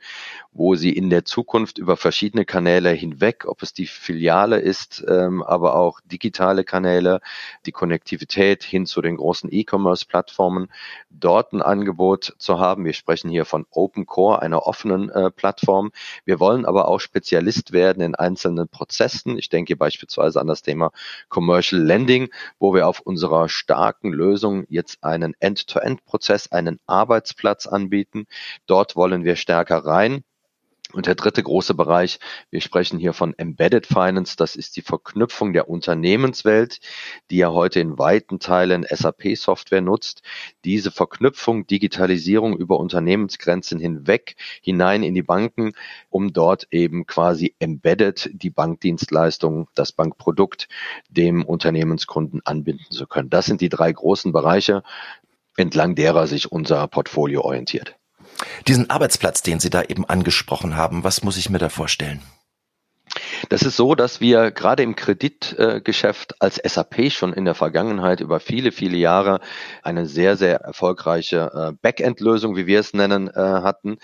wo 0.52 0.74
sie 0.74 0.90
in 0.90 1.10
der 1.10 1.24
Zukunft 1.24 1.78
über 1.78 1.96
verschiedene 1.96 2.44
Kanäle 2.44 2.90
hinweg, 2.90 3.44
ob 3.46 3.62
es 3.62 3.72
die 3.72 3.86
Filiale 3.86 4.58
ist, 4.58 5.04
ähm, 5.08 5.42
aber 5.42 5.76
auch 5.76 6.00
digitale 6.04 6.64
Kanäle, 6.64 7.20
die 7.66 7.72
Konnektivität 7.72 8.62
hin 8.62 8.86
zu 8.86 9.00
den 9.00 9.16
großen 9.16 9.50
E-Commerce-Plattformen, 9.52 10.68
dort 11.10 11.52
ein 11.52 11.62
Angebot 11.62 12.34
zu 12.38 12.58
haben. 12.58 12.84
Wir 12.84 12.92
sprechen 12.92 13.30
hier 13.30 13.44
von 13.44 13.66
Open 13.70 14.06
Core, 14.06 14.42
einer 14.42 14.66
offenen 14.66 15.10
äh, 15.10 15.30
Plattform. 15.30 15.92
Wir 16.24 16.40
wollen 16.40 16.64
aber 16.64 16.88
auch 16.88 17.00
Spezialist 17.00 17.72
werden 17.72 18.02
in 18.02 18.14
einzelnen 18.14 18.68
Prozessen. 18.68 19.38
Ich 19.38 19.48
denke 19.48 19.76
beispielsweise 19.76 20.40
an 20.40 20.46
das 20.46 20.62
Thema 20.62 20.92
Commercial 21.28 21.80
Lending, 21.80 22.28
wo 22.58 22.74
wir 22.74 22.86
auf 22.88 23.00
unserer 23.00 23.48
starken 23.48 24.12
Lösung 24.12 24.61
jetzt 24.68 25.02
einen 25.04 25.34
End-to-End-Prozess, 25.40 26.52
einen 26.52 26.78
Arbeitsplatz 26.86 27.66
anbieten. 27.66 28.26
Dort 28.66 28.96
wollen 28.96 29.24
wir 29.24 29.36
stärker 29.36 29.84
rein. 29.84 30.24
Und 30.92 31.06
der 31.06 31.14
dritte 31.14 31.42
große 31.42 31.74
Bereich, 31.74 32.18
wir 32.50 32.60
sprechen 32.60 32.98
hier 32.98 33.14
von 33.14 33.32
Embedded 33.38 33.86
Finance, 33.86 34.36
das 34.36 34.56
ist 34.56 34.76
die 34.76 34.82
Verknüpfung 34.82 35.54
der 35.54 35.68
Unternehmenswelt, 35.70 36.80
die 37.30 37.38
ja 37.38 37.50
heute 37.50 37.80
in 37.80 37.98
weiten 37.98 38.40
Teilen 38.40 38.84
SAP-Software 38.88 39.80
nutzt. 39.80 40.22
Diese 40.64 40.90
Verknüpfung, 40.90 41.66
Digitalisierung 41.66 42.56
über 42.56 42.78
Unternehmensgrenzen 42.78 43.78
hinweg 43.78 44.36
hinein 44.60 45.02
in 45.02 45.14
die 45.14 45.22
Banken, 45.22 45.72
um 46.10 46.34
dort 46.34 46.68
eben 46.70 47.06
quasi 47.06 47.54
embedded 47.58 48.30
die 48.34 48.50
Bankdienstleistung, 48.50 49.68
das 49.74 49.92
Bankprodukt 49.92 50.68
dem 51.08 51.42
Unternehmenskunden 51.42 52.42
anbinden 52.44 52.90
zu 52.90 53.06
können. 53.06 53.30
Das 53.30 53.46
sind 53.46 53.62
die 53.62 53.70
drei 53.70 53.90
großen 53.92 54.32
Bereiche, 54.32 54.82
entlang 55.56 55.94
derer 55.94 56.26
sich 56.26 56.52
unser 56.52 56.86
Portfolio 56.88 57.42
orientiert. 57.42 57.96
Diesen 58.66 58.90
Arbeitsplatz, 58.90 59.42
den 59.42 59.60
Sie 59.60 59.70
da 59.70 59.82
eben 59.82 60.04
angesprochen 60.04 60.76
haben, 60.76 61.04
was 61.04 61.22
muss 61.22 61.36
ich 61.36 61.50
mir 61.50 61.58
da 61.58 61.68
vorstellen? 61.68 62.22
Das 63.48 63.62
ist 63.62 63.76
so, 63.76 63.94
dass 63.94 64.20
wir 64.20 64.50
gerade 64.50 64.82
im 64.82 64.96
Kreditgeschäft 64.96 66.40
als 66.40 66.56
SAP 66.56 67.12
schon 67.12 67.32
in 67.32 67.44
der 67.44 67.54
Vergangenheit 67.54 68.20
über 68.20 68.40
viele, 68.40 68.72
viele 68.72 68.96
Jahre 68.96 69.40
eine 69.82 70.06
sehr, 70.06 70.36
sehr 70.36 70.60
erfolgreiche 70.60 71.50
äh, 71.52 71.72
Backend-Lösung, 71.82 72.56
wie 72.56 72.66
wir 72.66 72.80
es 72.80 72.94
nennen, 72.94 73.28
äh, 73.28 73.32
hatten. 73.34 73.98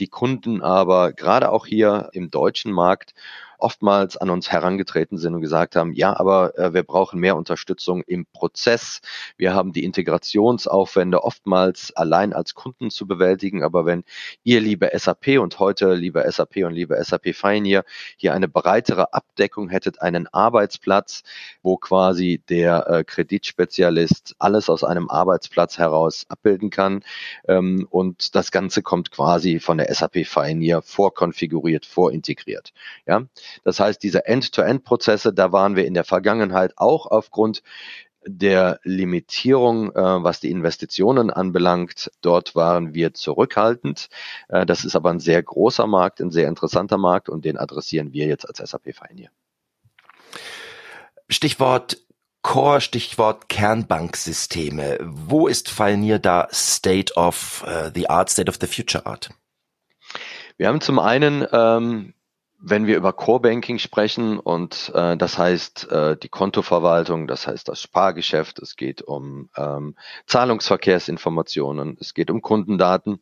Die 0.00 0.08
Kunden 0.08 0.62
aber 0.62 1.12
gerade 1.12 1.50
auch 1.50 1.66
hier 1.66 2.08
im 2.12 2.30
deutschen 2.30 2.72
Markt 2.72 3.14
oftmals 3.58 4.16
an 4.16 4.30
uns 4.30 4.50
herangetreten 4.50 5.18
sind 5.18 5.34
und 5.34 5.40
gesagt 5.40 5.76
haben, 5.76 5.92
ja, 5.92 6.18
aber 6.18 6.58
äh, 6.58 6.74
wir 6.74 6.82
brauchen 6.82 7.20
mehr 7.20 7.36
Unterstützung 7.36 8.02
im 8.02 8.26
Prozess. 8.26 9.00
Wir 9.36 9.54
haben 9.54 9.72
die 9.72 9.84
Integrationsaufwände 9.84 11.22
oftmals 11.22 11.94
allein 11.96 12.32
als 12.32 12.54
Kunden 12.54 12.90
zu 12.90 13.06
bewältigen. 13.06 13.62
Aber 13.62 13.86
wenn 13.86 14.04
ihr, 14.42 14.60
liebe 14.60 14.90
SAP 14.94 15.38
und 15.40 15.58
heute, 15.58 15.94
liebe 15.94 16.24
SAP 16.30 16.56
und 16.64 16.72
liebe 16.72 17.02
SAP 17.02 17.32
Pioneer, 17.32 17.84
hier 18.16 18.34
eine 18.34 18.48
breitere 18.48 19.12
Abdeckung 19.12 19.68
hättet, 19.68 20.00
einen 20.00 20.26
Arbeitsplatz, 20.28 21.22
wo 21.62 21.76
quasi 21.76 22.42
der 22.48 22.88
äh, 22.88 23.04
Kreditspezialist 23.04 24.34
alles 24.38 24.68
aus 24.70 24.84
einem 24.84 25.08
Arbeitsplatz 25.10 25.78
heraus 25.78 26.26
abbilden 26.28 26.70
kann. 26.70 27.04
Ähm, 27.48 27.86
und 27.90 28.34
das 28.34 28.50
Ganze 28.50 28.82
kommt 28.82 29.10
quasi 29.10 29.60
von 29.60 29.78
der 29.78 29.92
SAP 29.92 30.24
Pioneer 30.24 30.82
vorkonfiguriert, 30.82 31.86
vorintegriert. 31.86 32.72
Ja, 33.06 33.22
das 33.62 33.80
heißt, 33.80 34.02
diese 34.02 34.26
End-to-End-Prozesse, 34.26 35.32
da 35.32 35.52
waren 35.52 35.76
wir 35.76 35.86
in 35.86 35.94
der 35.94 36.04
Vergangenheit 36.04 36.74
auch 36.76 37.06
aufgrund 37.06 37.62
der 38.26 38.80
Limitierung, 38.84 39.90
äh, 39.92 40.22
was 40.22 40.40
die 40.40 40.50
Investitionen 40.50 41.30
anbelangt, 41.30 42.10
dort 42.22 42.54
waren 42.54 42.94
wir 42.94 43.14
zurückhaltend. 43.14 44.08
Äh, 44.48 44.66
das 44.66 44.84
ist 44.84 44.96
aber 44.96 45.10
ein 45.10 45.20
sehr 45.20 45.42
großer 45.42 45.86
Markt, 45.86 46.20
ein 46.20 46.30
sehr 46.30 46.48
interessanter 46.48 46.98
Markt 46.98 47.28
und 47.28 47.44
den 47.44 47.58
adressieren 47.58 48.12
wir 48.12 48.26
jetzt 48.26 48.46
als 48.48 48.58
SAP 48.70 48.94
Pioneer. 48.94 49.30
Stichwort 51.28 51.98
Core, 52.42 52.82
Stichwort 52.82 53.48
Kernbanksysteme. 53.48 54.98
Wo 55.00 55.46
ist 55.46 55.74
Pioneer 55.74 56.18
da 56.18 56.46
State 56.52 57.14
of 57.16 57.64
uh, 57.66 57.90
the 57.94 58.10
Art, 58.10 58.28
State 58.28 58.50
of 58.50 58.58
the 58.60 58.66
Future 58.66 59.06
Art? 59.06 59.30
Wir 60.58 60.68
haben 60.68 60.82
zum 60.82 60.98
einen 60.98 61.46
ähm, 61.50 62.12
wenn 62.66 62.86
wir 62.86 62.96
über 62.96 63.12
Core 63.12 63.40
Banking 63.40 63.78
sprechen 63.78 64.38
und 64.38 64.90
äh, 64.94 65.16
das 65.18 65.36
heißt 65.36 65.90
äh, 65.90 66.16
die 66.16 66.30
Kontoverwaltung, 66.30 67.26
das 67.26 67.46
heißt 67.46 67.68
das 67.68 67.80
Spargeschäft, 67.80 68.58
es 68.58 68.76
geht 68.76 69.02
um 69.02 69.50
ähm, 69.56 69.96
Zahlungsverkehrsinformationen, 70.26 71.98
es 72.00 72.14
geht 72.14 72.30
um 72.30 72.40
Kundendaten, 72.40 73.20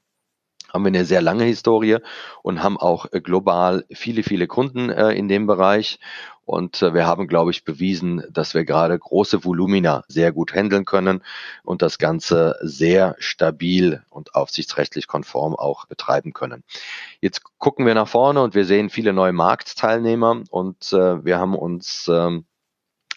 haben 0.72 0.84
wir 0.84 0.88
eine 0.88 1.04
sehr 1.04 1.22
lange 1.22 1.44
Historie 1.44 1.98
und 2.42 2.62
haben 2.62 2.78
auch 2.78 3.06
äh, 3.12 3.20
global 3.20 3.84
viele, 3.92 4.22
viele 4.22 4.46
Kunden 4.46 4.90
äh, 4.90 5.12
in 5.12 5.28
dem 5.28 5.46
Bereich. 5.46 5.98
Und 6.44 6.82
äh, 6.82 6.94
wir 6.94 7.06
haben, 7.06 7.28
glaube 7.28 7.50
ich, 7.50 7.64
bewiesen, 7.64 8.24
dass 8.30 8.54
wir 8.54 8.64
gerade 8.64 8.98
große 8.98 9.44
Volumina 9.44 10.02
sehr 10.08 10.32
gut 10.32 10.54
handeln 10.54 10.84
können 10.84 11.22
und 11.62 11.82
das 11.82 11.98
Ganze 11.98 12.56
sehr 12.62 13.14
stabil 13.18 14.02
und 14.10 14.34
aufsichtsrechtlich 14.34 15.06
konform 15.06 15.54
auch 15.54 15.86
betreiben 15.86 16.32
können. 16.32 16.64
Jetzt 17.20 17.42
gucken 17.58 17.86
wir 17.86 17.94
nach 17.94 18.08
vorne 18.08 18.42
und 18.42 18.54
wir 18.54 18.64
sehen 18.64 18.90
viele 18.90 19.12
neue 19.12 19.32
Marktteilnehmer 19.32 20.42
und 20.50 20.92
wir 20.92 21.38
haben 21.38 21.54
uns 21.54 22.10
ähm, 22.12 22.44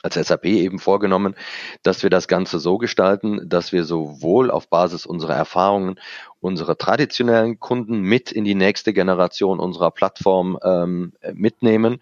als 0.06 0.16
SAP 0.16 0.46
eben 0.46 0.80
vorgenommen, 0.80 1.36
dass 1.82 2.04
wir 2.04 2.10
das 2.10 2.28
Ganze 2.28 2.60
so 2.60 2.78
gestalten, 2.78 3.42
dass 3.50 3.72
wir 3.72 3.84
sowohl 3.84 4.52
auf 4.52 4.70
Basis 4.70 5.06
unserer 5.06 5.36
Erfahrungen 5.36 6.00
unsere 6.42 6.78
traditionellen 6.78 7.60
Kunden 7.60 8.02
mit 8.02 8.32
in 8.32 8.44
die 8.44 8.56
nächste 8.56 8.94
Generation 8.94 9.60
unserer 9.60 9.92
Plattform 9.92 10.60
ähm, 10.64 11.14
mitnehmen. 11.34 12.02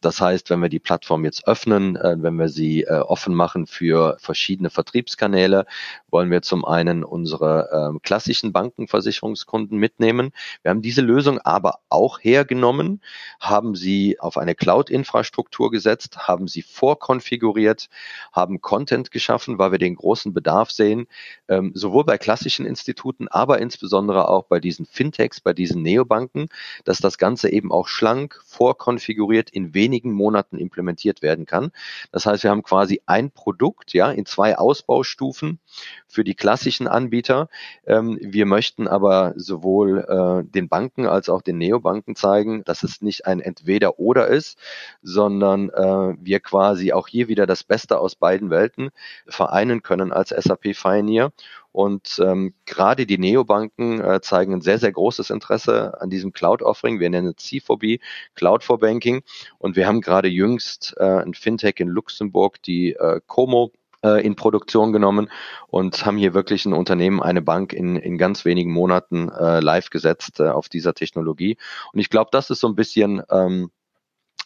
Das 0.00 0.20
heißt, 0.20 0.50
wenn 0.50 0.60
wir 0.60 0.68
die 0.68 0.78
Plattform 0.78 1.24
jetzt 1.24 1.46
öffnen, 1.46 1.96
äh, 1.96 2.16
wenn 2.18 2.36
wir 2.36 2.48
sie 2.48 2.82
äh, 2.82 3.00
offen 3.00 3.34
machen 3.34 3.66
für 3.66 4.16
verschiedene 4.20 4.70
Vertriebskanäle, 4.70 5.66
wollen 6.10 6.30
wir 6.30 6.42
zum 6.42 6.64
einen 6.64 7.04
unsere 7.04 7.92
äh, 7.94 7.98
klassischen 8.00 8.52
Bankenversicherungskunden 8.52 9.78
mitnehmen. 9.78 10.32
Wir 10.62 10.70
haben 10.70 10.82
diese 10.82 11.02
Lösung 11.02 11.38
aber 11.38 11.80
auch 11.88 12.20
hergenommen, 12.20 13.00
haben 13.40 13.74
sie 13.74 14.20
auf 14.20 14.38
eine 14.38 14.54
Cloud-Infrastruktur 14.54 15.70
gesetzt, 15.70 16.28
haben 16.28 16.48
sie 16.48 16.62
vorkonfiguriert, 16.62 17.88
haben 18.32 18.60
Content 18.60 19.10
geschaffen, 19.10 19.58
weil 19.58 19.72
wir 19.72 19.78
den 19.78 19.96
großen 19.96 20.32
Bedarf 20.32 20.70
sehen, 20.70 21.06
ähm, 21.48 21.72
sowohl 21.74 22.04
bei 22.04 22.18
klassischen 22.18 22.66
Instituten, 22.66 23.28
aber 23.28 23.58
insbesondere 23.58 23.79
insbesondere 23.80 24.28
auch 24.28 24.44
bei 24.44 24.60
diesen 24.60 24.84
Fintechs, 24.84 25.40
bei 25.40 25.54
diesen 25.54 25.80
Neobanken, 25.80 26.48
dass 26.84 26.98
das 26.98 27.16
Ganze 27.16 27.50
eben 27.50 27.72
auch 27.72 27.88
schlank, 27.88 28.38
vorkonfiguriert 28.44 29.48
in 29.48 29.72
wenigen 29.72 30.12
Monaten 30.12 30.58
implementiert 30.58 31.22
werden 31.22 31.46
kann. 31.46 31.72
Das 32.12 32.26
heißt, 32.26 32.42
wir 32.42 32.50
haben 32.50 32.62
quasi 32.62 33.00
ein 33.06 33.30
Produkt, 33.30 33.94
ja, 33.94 34.10
in 34.10 34.26
zwei 34.26 34.58
Ausbaustufen 34.58 35.60
für 36.06 36.24
die 36.24 36.34
klassischen 36.34 36.88
Anbieter. 36.88 37.48
Ähm, 37.86 38.18
wir 38.20 38.44
möchten 38.44 38.86
aber 38.86 39.32
sowohl 39.36 40.00
äh, 40.00 40.50
den 40.50 40.68
Banken 40.68 41.06
als 41.06 41.30
auch 41.30 41.40
den 41.40 41.56
Neobanken 41.56 42.16
zeigen, 42.16 42.64
dass 42.64 42.82
es 42.82 43.00
nicht 43.00 43.26
ein 43.26 43.40
Entweder-Oder 43.40 44.28
ist, 44.28 44.58
sondern 45.02 45.70
äh, 45.70 46.16
wir 46.20 46.40
quasi 46.40 46.92
auch 46.92 47.08
hier 47.08 47.28
wieder 47.28 47.46
das 47.46 47.64
Beste 47.64 47.98
aus 47.98 48.14
beiden 48.14 48.50
Welten 48.50 48.90
vereinen 49.26 49.82
können 49.82 50.12
als 50.12 50.28
SAP 50.28 50.74
Pioneer 50.74 51.32
und 51.72 52.20
ähm, 52.24 52.54
gerade 52.66 53.06
die 53.06 53.18
Neobanken 53.18 54.00
äh, 54.00 54.20
zeigen 54.20 54.54
ein 54.54 54.60
sehr, 54.60 54.78
sehr 54.78 54.92
großes 54.92 55.30
Interesse 55.30 56.00
an 56.00 56.10
diesem 56.10 56.32
Cloud-Offering. 56.32 57.00
Wir 57.00 57.10
nennen 57.10 57.34
es 57.36 57.44
C4B, 57.44 58.00
Cloud 58.34 58.64
for 58.64 58.78
Banking. 58.78 59.22
Und 59.58 59.76
wir 59.76 59.86
haben 59.86 60.00
gerade 60.00 60.28
jüngst 60.28 60.94
äh, 60.98 61.04
ein 61.04 61.34
Fintech 61.34 61.76
in 61.78 61.88
Luxemburg, 61.88 62.60
die 62.62 62.94
äh, 62.94 63.20
Como 63.26 63.72
äh, 64.02 64.24
in 64.24 64.34
Produktion 64.34 64.92
genommen 64.92 65.30
und 65.68 66.04
haben 66.04 66.16
hier 66.16 66.34
wirklich 66.34 66.66
ein 66.66 66.72
Unternehmen, 66.72 67.22
eine 67.22 67.42
Bank 67.42 67.72
in, 67.72 67.96
in 67.96 68.18
ganz 68.18 68.44
wenigen 68.44 68.72
Monaten 68.72 69.28
äh, 69.28 69.60
live 69.60 69.90
gesetzt 69.90 70.40
äh, 70.40 70.48
auf 70.48 70.68
dieser 70.68 70.94
Technologie. 70.94 71.56
Und 71.92 72.00
ich 72.00 72.10
glaube, 72.10 72.30
das 72.32 72.50
ist 72.50 72.60
so 72.60 72.68
ein 72.68 72.76
bisschen 72.76 73.22
ähm, 73.30 73.70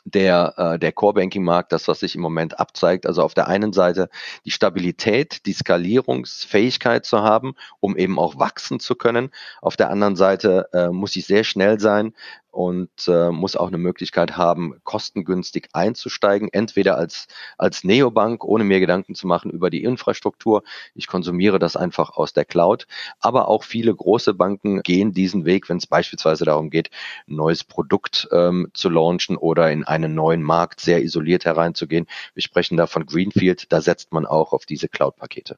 der, 0.04 0.54
äh, 0.56 0.78
der 0.78 0.92
Core-Banking-Markt, 0.92 1.73
das, 1.73 1.88
was 1.88 2.00
sich 2.00 2.14
im 2.14 2.20
Moment 2.20 2.58
abzeigt. 2.61 3.06
Also 3.06 3.23
auf 3.23 3.34
der 3.34 3.49
einen 3.49 3.73
Seite 3.73 4.08
die 4.44 4.50
Stabilität, 4.50 5.46
die 5.46 5.52
Skalierungsfähigkeit 5.52 7.04
zu 7.04 7.23
haben, 7.23 7.54
um 7.80 7.96
eben 7.96 8.18
auch 8.18 8.38
wachsen 8.38 8.80
zu 8.80 8.94
können. 8.94 9.30
Auf 9.62 9.76
der 9.76 9.90
anderen 9.90 10.16
Seite 10.16 10.68
äh, 10.73 10.88
muss 10.88 11.16
ich 11.16 11.26
sehr 11.26 11.44
schnell 11.44 11.80
sein, 11.80 12.14
und 12.54 13.08
äh, 13.08 13.30
muss 13.30 13.56
auch 13.56 13.68
eine 13.68 13.78
Möglichkeit 13.78 14.37
haben, 14.37 14.80
kostengünstig 14.84 15.68
einzusteigen, 15.73 16.49
entweder 16.52 16.96
als, 16.96 17.26
als 17.58 17.82
Neobank, 17.82 18.44
ohne 18.44 18.64
mir 18.64 18.78
Gedanken 18.78 19.14
zu 19.14 19.26
machen 19.26 19.50
über 19.50 19.70
die 19.70 19.82
Infrastruktur. 19.82 20.62
Ich 20.94 21.08
konsumiere 21.08 21.58
das 21.58 21.76
einfach 21.76 22.11
aus 22.11 22.32
der 22.32 22.44
Cloud. 22.44 22.87
Aber 23.18 23.49
auch 23.49 23.64
viele 23.64 23.94
große 23.94 24.34
Banken 24.34 24.82
gehen 24.82 25.12
diesen 25.12 25.44
Weg, 25.44 25.68
wenn 25.68 25.78
es 25.78 25.87
beispielsweise 25.87 26.44
darum 26.44 26.70
geht, 26.70 26.90
ein 27.28 27.37
neues 27.37 27.64
Produkt 27.64 28.28
ähm, 28.30 28.70
zu 28.73 28.88
launchen 28.88 29.37
oder 29.37 29.73
in 29.73 29.84
einen 29.84 30.14
neuen 30.14 30.42
Markt 30.42 30.80
sehr 30.80 31.02
isoliert 31.02 31.44
hereinzugehen. 31.44 32.06
Wir 32.34 32.42
sprechen 32.42 32.76
da 32.76 32.87
von 32.87 33.04
Greenfield, 33.04 33.73
da 33.73 33.80
setzt 33.80 34.12
man 34.12 34.26
auch 34.26 34.52
auf 34.52 34.64
diese 34.64 34.88
Cloud-Pakete. 34.88 35.56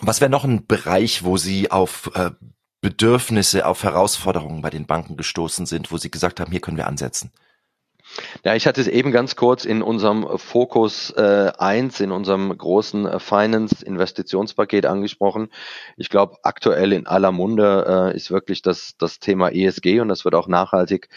Was 0.00 0.20
wäre 0.20 0.30
noch 0.30 0.44
ein 0.44 0.66
Bereich, 0.66 1.24
wo 1.24 1.36
Sie 1.36 1.70
auf 1.70 2.10
äh, 2.14 2.30
Bedürfnisse, 2.80 3.66
auf 3.66 3.82
Herausforderungen 3.82 4.62
bei 4.62 4.70
den 4.70 4.86
Banken 4.86 5.16
gestoßen 5.16 5.66
sind, 5.66 5.90
wo 5.90 5.98
Sie 5.98 6.10
gesagt 6.10 6.40
haben, 6.40 6.50
hier 6.50 6.60
können 6.60 6.76
wir 6.76 6.86
ansetzen? 6.86 7.32
Ja, 8.44 8.54
ich 8.54 8.66
hatte 8.66 8.80
es 8.80 8.88
eben 8.88 9.12
ganz 9.12 9.36
kurz 9.36 9.64
in 9.64 9.82
unserem 9.82 10.38
Fokus 10.38 11.10
äh, 11.10 11.52
1, 11.58 12.00
in 12.00 12.10
unserem 12.10 12.56
großen 12.56 13.06
äh, 13.06 13.20
Finance-Investitionspaket 13.20 14.86
angesprochen. 14.86 15.48
Ich 15.96 16.08
glaube, 16.08 16.36
aktuell 16.42 16.92
in 16.92 17.06
aller 17.06 17.32
Munde 17.32 18.10
äh, 18.12 18.16
ist 18.16 18.30
wirklich 18.30 18.62
das, 18.62 18.96
das 18.98 19.18
Thema 19.18 19.50
ESG 19.50 20.00
und 20.00 20.08
das 20.08 20.24
wird 20.24 20.34
auch 20.34 20.48
nachhaltig 20.48 21.08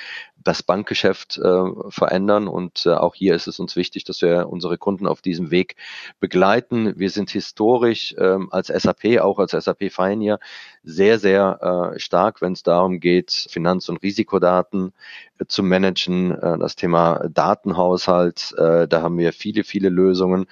das 0.43 0.63
Bankgeschäft 0.63 1.37
äh, 1.37 1.63
verändern. 1.89 2.47
Und 2.47 2.85
äh, 2.85 2.91
auch 2.91 3.15
hier 3.15 3.35
ist 3.35 3.47
es 3.47 3.59
uns 3.59 3.75
wichtig, 3.75 4.03
dass 4.03 4.21
wir 4.21 4.49
unsere 4.49 4.77
Kunden 4.77 5.07
auf 5.07 5.21
diesem 5.21 5.51
Weg 5.51 5.75
begleiten. 6.19 6.97
Wir 6.97 7.09
sind 7.09 7.29
historisch 7.29 8.13
äh, 8.17 8.37
als 8.49 8.67
SAP, 8.67 9.19
auch 9.21 9.39
als 9.39 9.51
SAP 9.51 9.89
Pioneer, 9.93 10.39
sehr, 10.83 11.19
sehr 11.19 11.93
äh, 11.95 11.99
stark, 11.99 12.41
wenn 12.41 12.53
es 12.53 12.63
darum 12.63 12.99
geht, 12.99 13.31
Finanz- 13.49 13.89
und 13.89 14.01
Risikodaten 14.01 14.93
äh, 15.39 15.45
zu 15.45 15.63
managen. 15.63 16.31
Äh, 16.31 16.57
das 16.57 16.75
Thema 16.75 17.27
Datenhaushalt, 17.29 18.53
äh, 18.57 18.87
da 18.87 19.01
haben 19.01 19.17
wir 19.17 19.33
viele, 19.33 19.63
viele 19.63 19.89
Lösungen. 19.89 20.47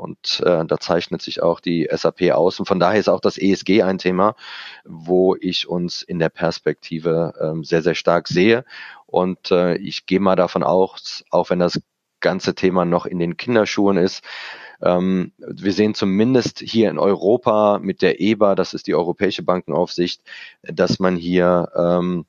Und 0.00 0.40
äh, 0.46 0.64
da 0.64 0.80
zeichnet 0.80 1.20
sich 1.20 1.42
auch 1.42 1.60
die 1.60 1.86
SAP 1.92 2.30
aus. 2.32 2.58
Und 2.58 2.64
von 2.64 2.80
daher 2.80 2.98
ist 2.98 3.10
auch 3.10 3.20
das 3.20 3.36
ESG 3.36 3.82
ein 3.82 3.98
Thema, 3.98 4.34
wo 4.86 5.36
ich 5.38 5.68
uns 5.68 6.00
in 6.00 6.18
der 6.18 6.30
Perspektive 6.30 7.34
ähm, 7.38 7.64
sehr, 7.64 7.82
sehr 7.82 7.94
stark 7.94 8.26
sehe. 8.26 8.64
Und 9.04 9.50
äh, 9.50 9.76
ich 9.76 10.06
gehe 10.06 10.20
mal 10.20 10.36
davon 10.36 10.62
aus, 10.62 11.22
auch 11.30 11.50
wenn 11.50 11.58
das 11.58 11.82
ganze 12.20 12.54
Thema 12.54 12.86
noch 12.86 13.04
in 13.04 13.18
den 13.18 13.36
Kinderschuhen 13.36 13.98
ist, 13.98 14.24
ähm, 14.80 15.32
wir 15.38 15.72
sehen 15.74 15.94
zumindest 15.94 16.60
hier 16.60 16.88
in 16.88 16.98
Europa 16.98 17.78
mit 17.78 18.00
der 18.00 18.20
EBA, 18.22 18.54
das 18.54 18.72
ist 18.72 18.86
die 18.86 18.94
Europäische 18.94 19.42
Bankenaufsicht, 19.42 20.22
dass 20.62 20.98
man 20.98 21.16
hier 21.16 21.70
ähm, 21.76 22.24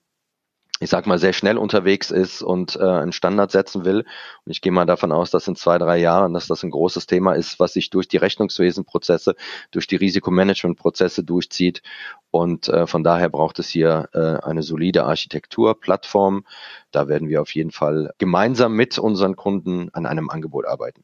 ich 0.82 0.90
sag 0.90 1.06
mal, 1.06 1.20
sehr 1.20 1.32
schnell 1.32 1.58
unterwegs 1.58 2.10
ist 2.10 2.42
und 2.42 2.76
äh, 2.76 2.84
einen 2.84 3.12
Standard 3.12 3.52
setzen 3.52 3.86
will. 3.86 4.00
Und 4.46 4.52
ich 4.52 4.62
gehe 4.62 4.72
mal 4.72 4.86
davon 4.86 5.12
aus, 5.12 5.30
dass 5.30 5.48
in 5.48 5.56
zwei, 5.56 5.78
drei 5.78 6.00
Jahren, 6.00 6.34
dass 6.34 6.48
das 6.48 6.64
ein 6.64 6.72
großes 6.72 7.06
Thema 7.06 7.34
ist, 7.34 7.60
was 7.60 7.74
sich 7.74 7.92
durch 7.92 8.08
die 8.08 8.18
Rechnungswesenprozesse, 8.18 9.36
durch 9.70 9.86
die 9.86 9.98
Risikomanagementprozesse 9.98 11.24
durchzieht. 11.24 11.84
Und 12.32 12.68
äh, 12.68 12.88
von 12.88 13.04
daher 13.04 13.30
braucht 13.30 13.60
es 13.60 13.70
hier 13.70 14.10
äh, 14.14 14.44
eine 14.44 14.64
solide 14.64 15.06
Architektur, 15.06 15.80
Plattform. 15.80 16.46
Da 16.90 17.08
werden 17.08 17.30
wir 17.30 17.44
auf 17.44 17.54
jeden 17.54 17.72
Fall 17.72 18.12
gemeinsam 18.18 18.74
mit 18.74 18.98
unseren 18.98 19.36
Kunden 19.36 19.90
an 19.94 20.08
einem 20.08 20.32
Angebot 20.32 20.66
arbeiten. 20.66 21.04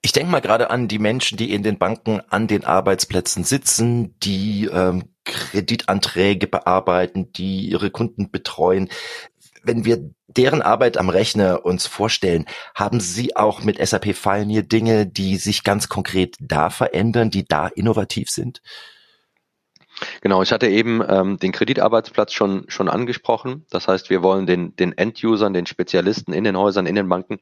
Ich 0.00 0.12
denke 0.12 0.30
mal 0.30 0.40
gerade 0.40 0.70
an 0.70 0.86
die 0.86 1.00
Menschen, 1.00 1.36
die 1.36 1.52
in 1.52 1.64
den 1.64 1.76
Banken 1.76 2.20
an 2.30 2.46
den 2.46 2.64
Arbeitsplätzen 2.64 3.42
sitzen, 3.42 4.14
die 4.20 4.70
ähm, 4.72 5.02
Kreditanträge 5.30 6.46
bearbeiten, 6.46 7.32
die 7.32 7.68
ihre 7.70 7.90
Kunden 7.90 8.30
betreuen. 8.30 8.88
Wenn 9.62 9.84
wir 9.84 10.10
deren 10.26 10.62
Arbeit 10.62 10.96
am 10.96 11.08
Rechner 11.08 11.64
uns 11.64 11.86
vorstellen, 11.86 12.46
haben 12.74 13.00
Sie 13.00 13.36
auch 13.36 13.62
mit 13.62 13.84
SAP 13.84 14.14
Pioneer 14.20 14.62
Dinge, 14.62 15.06
die 15.06 15.36
sich 15.36 15.64
ganz 15.64 15.88
konkret 15.88 16.36
da 16.40 16.70
verändern, 16.70 17.30
die 17.30 17.44
da 17.44 17.68
innovativ 17.68 18.30
sind? 18.30 18.60
Genau, 20.22 20.42
ich 20.42 20.50
hatte 20.50 20.66
eben 20.66 21.02
ähm, 21.06 21.38
den 21.38 21.52
Kreditarbeitsplatz 21.52 22.32
schon 22.32 22.64
schon 22.68 22.88
angesprochen. 22.88 23.66
Das 23.70 23.86
heißt, 23.86 24.08
wir 24.08 24.22
wollen 24.22 24.46
den 24.46 24.74
den 24.76 24.96
Endusern, 24.96 25.52
den 25.52 25.66
Spezialisten 25.66 26.32
in 26.32 26.44
den 26.44 26.56
Häusern, 26.56 26.86
in 26.86 26.94
den 26.94 27.08
Banken 27.08 27.38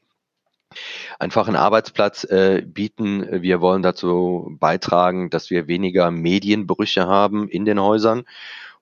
einfach 1.17 1.47
einen 1.47 1.55
Arbeitsplatz 1.55 2.23
äh, 2.25 2.61
bieten. 2.65 3.41
Wir 3.41 3.61
wollen 3.61 3.81
dazu 3.81 4.55
beitragen, 4.59 5.29
dass 5.29 5.49
wir 5.49 5.67
weniger 5.67 6.11
Medienbrüche 6.11 7.07
haben 7.07 7.49
in 7.49 7.65
den 7.65 7.81
Häusern. 7.81 8.25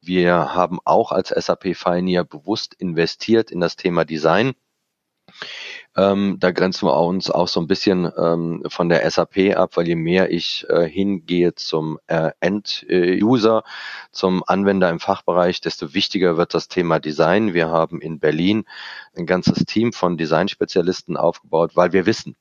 Wir 0.01 0.53
haben 0.53 0.79
auch 0.85 1.11
als 1.11 1.29
SAP 1.29 1.73
Pioneer 1.73 2.23
bewusst 2.23 2.73
investiert 2.75 3.51
in 3.51 3.59
das 3.59 3.75
Thema 3.75 4.05
Design. 4.05 4.53
Ähm, 5.97 6.37
da 6.39 6.51
grenzen 6.51 6.87
wir 6.87 6.95
uns 6.95 7.31
auch 7.31 7.47
so 7.47 7.59
ein 7.59 7.65
bisschen 7.65 8.11
ähm, 8.17 8.63
von 8.67 8.87
der 8.87 9.09
SAP 9.09 9.55
ab, 9.57 9.77
weil 9.77 9.87
je 9.87 9.95
mehr 9.95 10.31
ich 10.31 10.63
äh, 10.69 10.87
hingehe 10.87 11.55
zum 11.55 11.97
äh, 12.05 12.31
End-User, 12.39 13.63
zum 14.11 14.43
Anwender 14.45 14.89
im 14.91 14.99
Fachbereich, 14.99 15.59
desto 15.59 15.95
wichtiger 15.95 16.37
wird 16.37 16.53
das 16.53 16.67
Thema 16.67 16.99
Design. 16.99 17.55
Wir 17.55 17.69
haben 17.69 17.99
in 17.99 18.19
Berlin 18.19 18.65
ein 19.15 19.25
ganzes 19.25 19.65
Team 19.65 19.91
von 19.91 20.17
Design-Spezialisten 20.17 21.17
aufgebaut, 21.17 21.71
weil 21.75 21.93
wir 21.93 22.05
wissen, 22.05 22.35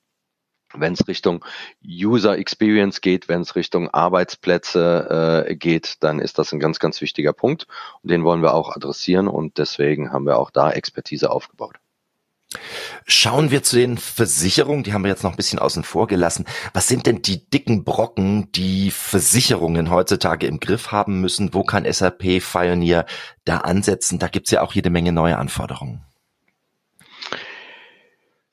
wenn 0.75 0.93
es 0.93 1.09
Richtung 1.09 1.43
User 1.83 2.37
Experience 2.37 3.01
geht, 3.01 3.29
wenn 3.29 3.41
es 3.41 3.57
Richtung 3.57 3.89
Arbeitsplätze 3.89 5.47
äh, 5.49 5.57
geht, 5.57 6.03
dann 6.03 6.19
ist 6.19 6.39
das 6.39 6.53
ein 6.53 6.61
ganz, 6.61 6.79
ganz 6.79 7.01
wichtiger 7.01 7.33
Punkt 7.33 7.67
und 8.03 8.11
den 8.11 8.25
wollen 8.25 8.43
wir 8.43 8.53
auch 8.53 8.77
adressieren 8.77 9.29
und 9.29 9.57
deswegen 9.57 10.13
haben 10.13 10.27
wir 10.27 10.39
auch 10.39 10.51
da 10.51 10.71
Expertise 10.71 11.31
aufgebaut. 11.31 11.77
Schauen 13.07 13.51
wir 13.51 13.63
zu 13.63 13.77
den 13.77 13.99
Versicherungen, 13.99 14.83
die 14.83 14.93
haben 14.93 15.05
wir 15.05 15.11
jetzt 15.11 15.23
noch 15.23 15.31
ein 15.31 15.37
bisschen 15.37 15.59
außen 15.59 15.85
vor 15.85 16.07
gelassen. 16.07 16.45
Was 16.73 16.89
sind 16.89 17.07
denn 17.07 17.23
die 17.23 17.49
dicken 17.49 17.85
Brocken, 17.85 18.51
die 18.53 18.91
Versicherungen 18.91 19.91
heutzutage 19.91 20.47
im 20.47 20.61
Griff 20.61 20.93
haben 20.93 21.21
müssen? 21.21 21.55
Wo 21.55 21.63
kann 21.63 21.91
SAP 21.91 22.41
Pioneer 22.41 23.07
da 23.45 23.59
ansetzen? 23.59 24.19
Da 24.19 24.29
gibt's 24.29 24.51
ja 24.51 24.63
auch 24.63 24.73
jede 24.73 24.91
Menge 24.91 25.13
neue 25.13 25.39
Anforderungen. 25.39 26.03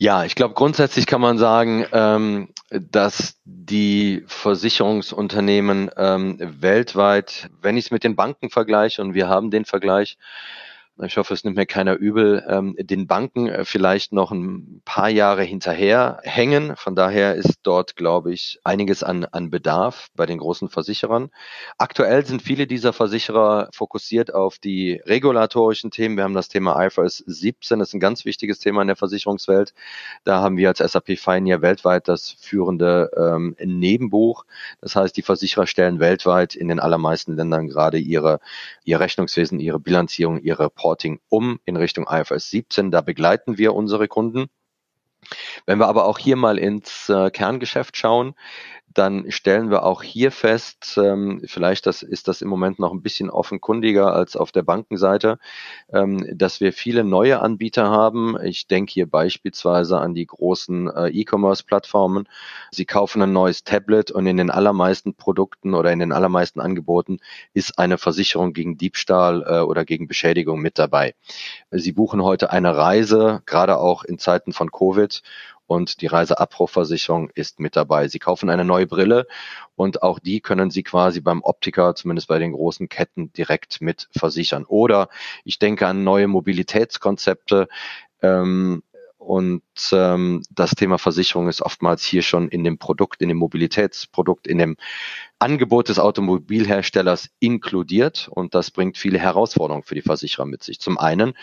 Ja, 0.04 0.26
ich 0.26 0.36
glaube, 0.36 0.54
grundsätzlich 0.54 1.06
kann 1.06 1.22
man 1.22 1.38
sagen, 1.38 1.86
ähm, 1.94 2.50
dass 2.72 3.40
die 3.46 4.26
Versicherungsunternehmen 4.28 5.92
ähm, 5.96 6.38
weltweit, 6.40 7.50
wenn 7.62 7.78
ich 7.78 7.86
es 7.86 7.92
mit 7.92 8.04
den 8.04 8.18
Banken 8.18 8.50
vergleiche, 8.50 9.02
und 9.02 9.14
wir 9.14 9.30
haben 9.30 9.50
den 9.50 9.64
Vergleich, 9.64 10.18
ich 11.02 11.18
hoffe, 11.18 11.34
es 11.34 11.44
nimmt 11.44 11.58
mir 11.58 11.66
keiner 11.66 11.96
übel, 11.96 12.46
ähm, 12.48 12.76
den 12.80 13.08
Banken 13.08 13.48
äh, 13.48 13.66
vielleicht 13.66 14.14
noch 14.14 14.32
ein 14.32 14.82
paar 14.86 15.10
Jahre 15.10 15.42
hinterher 15.42 16.20
hängen. 16.22 16.76
Von 16.76 16.96
daher 16.96 17.34
ist 17.34 17.62
dort, 17.64 17.96
glaube 17.96 18.32
ich, 18.32 18.60
einiges 18.64 19.02
an, 19.02 19.26
an 19.26 19.50
Bedarf 19.50 20.10
bei 20.16 20.28
den 20.28 20.38
großen 20.38 20.70
Versicherern. 20.70 21.32
Aktuell 21.80 22.24
sind 22.28 22.44
viele 22.44 22.68
dieser 22.68 22.94
Versicherer 22.94 23.70
fokussiert 23.74 24.36
auf 24.36 24.60
die 24.60 25.02
regulatorischen 25.04 25.90
Themen. 25.90 26.16
Wir 26.16 26.26
haben 26.26 26.36
das 26.36 26.48
Thema 26.48 26.80
IFRS 26.86 27.24
17, 27.26 27.80
das 27.80 27.88
ist 27.88 27.94
ein 27.96 28.00
ganz 28.00 28.24
wichtiges 28.24 28.60
Thema 28.60 28.84
in 28.84 28.88
der 28.88 28.96
Versicherungswelt. 28.96 29.74
Da 30.26 30.42
haben 30.42 30.58
wir 30.58 30.70
als 30.70 30.78
SAP 30.78 31.16
Pioneer 31.16 31.64
weltweit 31.64 32.08
das 32.08 32.30
führende 32.40 33.10
ähm, 33.18 33.56
Nebenbuch. 33.64 34.46
Das 34.80 34.96
heißt, 34.96 35.18
die 35.18 35.24
Versicherer 35.24 35.66
stellen 35.66 36.00
weltweit 36.00 36.54
in 36.54 36.68
den 36.68 36.80
allermeisten 36.80 37.36
Ländern 37.36 37.68
gerade 37.68 37.98
ihre, 37.98 38.40
ihr 38.84 39.00
Rechnungswesen, 39.00 39.60
ihre 39.60 39.80
Bilanzierung, 39.80 40.40
ihre 40.40 40.70
Reporting 40.84 41.22
um 41.30 41.60
in 41.64 41.78
Richtung 41.78 42.08
IFRS 42.10 42.50
17. 42.50 42.92
Da 42.92 43.00
begleiten 43.00 43.58
wir 43.58 43.74
unsere 43.74 44.10
Kunden. 44.10 44.48
Wenn 45.66 45.80
wir 45.80 45.88
aber 45.88 46.06
auch 46.06 46.20
hier 46.20 46.36
mal 46.36 46.58
ins 46.58 47.08
äh, 47.08 47.32
Kerngeschäft 47.32 47.96
schauen, 47.96 48.36
dann 48.94 49.32
stellen 49.32 49.70
wir 49.70 49.84
auch 49.84 50.04
hier 50.04 50.32
fest, 50.32 51.00
ähm, 51.02 51.42
vielleicht 51.46 51.86
das, 51.86 52.04
ist 52.04 52.28
das 52.28 52.42
im 52.42 52.50
Moment 52.50 52.80
noch 52.80 52.92
ein 52.92 53.02
bisschen 53.02 53.30
offenkundiger 53.30 54.14
als 54.14 54.36
auf 54.36 54.52
der 54.52 54.64
Bankenseite, 54.64 55.40
ähm, 55.92 56.26
dass 56.34 56.60
wir 56.62 56.74
viele 56.74 57.04
neue 57.04 57.42
Anbieter 57.42 57.90
haben. 57.90 58.38
Ich 58.44 58.68
denke 58.68 58.92
hier 58.92 59.10
beispielsweise 59.10 60.00
an 60.00 60.14
die 60.14 60.26
großen 60.26 60.90
äh, 60.90 61.08
E-Commerce-Plattformen. 61.10 62.28
Sie 62.72 62.86
kaufen 62.86 63.22
ein 63.22 63.34
neues 63.34 63.64
Tablet 63.64 64.12
und 64.12 64.26
in 64.28 64.38
den 64.38 64.50
allermeisten 64.50 65.16
Produkten 65.16 65.74
oder 65.74 65.92
in 65.92 66.00
den 66.00 66.12
allermeisten 66.12 66.60
Angeboten 66.60 67.20
ist 67.54 67.80
eine 67.80 67.98
Versicherung 67.98 68.54
gegen 68.54 68.78
Diebstahl 68.78 69.44
äh, 69.48 69.60
oder 69.60 69.86
gegen 69.86 70.08
Beschädigung 70.08 70.62
mit 70.62 70.80
dabei. 70.80 71.16
Sie 71.72 71.92
buchen 71.92 72.24
heute 72.24 72.52
eine 72.52 72.76
Reise, 72.76 73.42
gerade 73.46 73.78
auch 73.78 74.04
in 74.04 74.20
Zeiten 74.20 74.54
von 74.54 74.72
Covid 74.72 75.22
und 75.74 76.02
die 76.02 76.08
Reiseabbruchversicherung 76.08 77.30
ist 77.34 77.60
mit 77.60 77.76
dabei. 77.76 78.08
Sie 78.08 78.20
kaufen 78.20 78.50
eine 78.50 78.64
neue 78.64 78.88
Brille 78.88 79.28
und 79.76 80.04
auch 80.04 80.20
die 80.20 80.40
können 80.40 80.72
Sie 80.72 80.84
quasi 80.84 81.20
beim 81.20 81.42
Optiker, 81.42 81.96
zumindest 81.96 82.28
bei 82.28 82.40
den 82.40 82.54
großen 82.54 82.90
Ketten, 82.90 83.34
direkt 83.34 83.82
mit 83.82 84.08
versichern. 84.12 84.66
Oder 84.66 85.10
ich 85.44 85.60
denke 85.60 85.88
an 85.88 86.04
neue 86.04 86.28
Mobilitätskonzepte. 86.28 87.68
Ähm, 88.22 88.84
und 89.24 89.64
ähm, 89.92 90.44
das 90.50 90.72
Thema 90.72 90.98
Versicherung 90.98 91.48
ist 91.48 91.62
oftmals 91.62 92.04
hier 92.04 92.22
schon 92.22 92.50
in 92.50 92.64
dem 92.64 92.78
Produkt, 92.78 93.22
in 93.22 93.30
dem 93.30 93.38
Mobilitätsprodukt, 93.38 94.48
in 94.48 94.58
dem 94.58 94.76
Angebot 95.40 95.90
des 95.90 96.00
Automobilherstellers 96.00 97.30
inkludiert. 97.40 98.28
Und 98.30 98.54
das 98.54 98.72
bringt 98.72 98.98
viele 98.98 99.20
Herausforderungen 99.20 99.84
für 99.84 99.96
die 99.96 100.02
Versicherer 100.02 100.46
mit 100.46 100.64
sich. 100.64 100.80
Zum 100.80 100.98
einen 100.98 101.34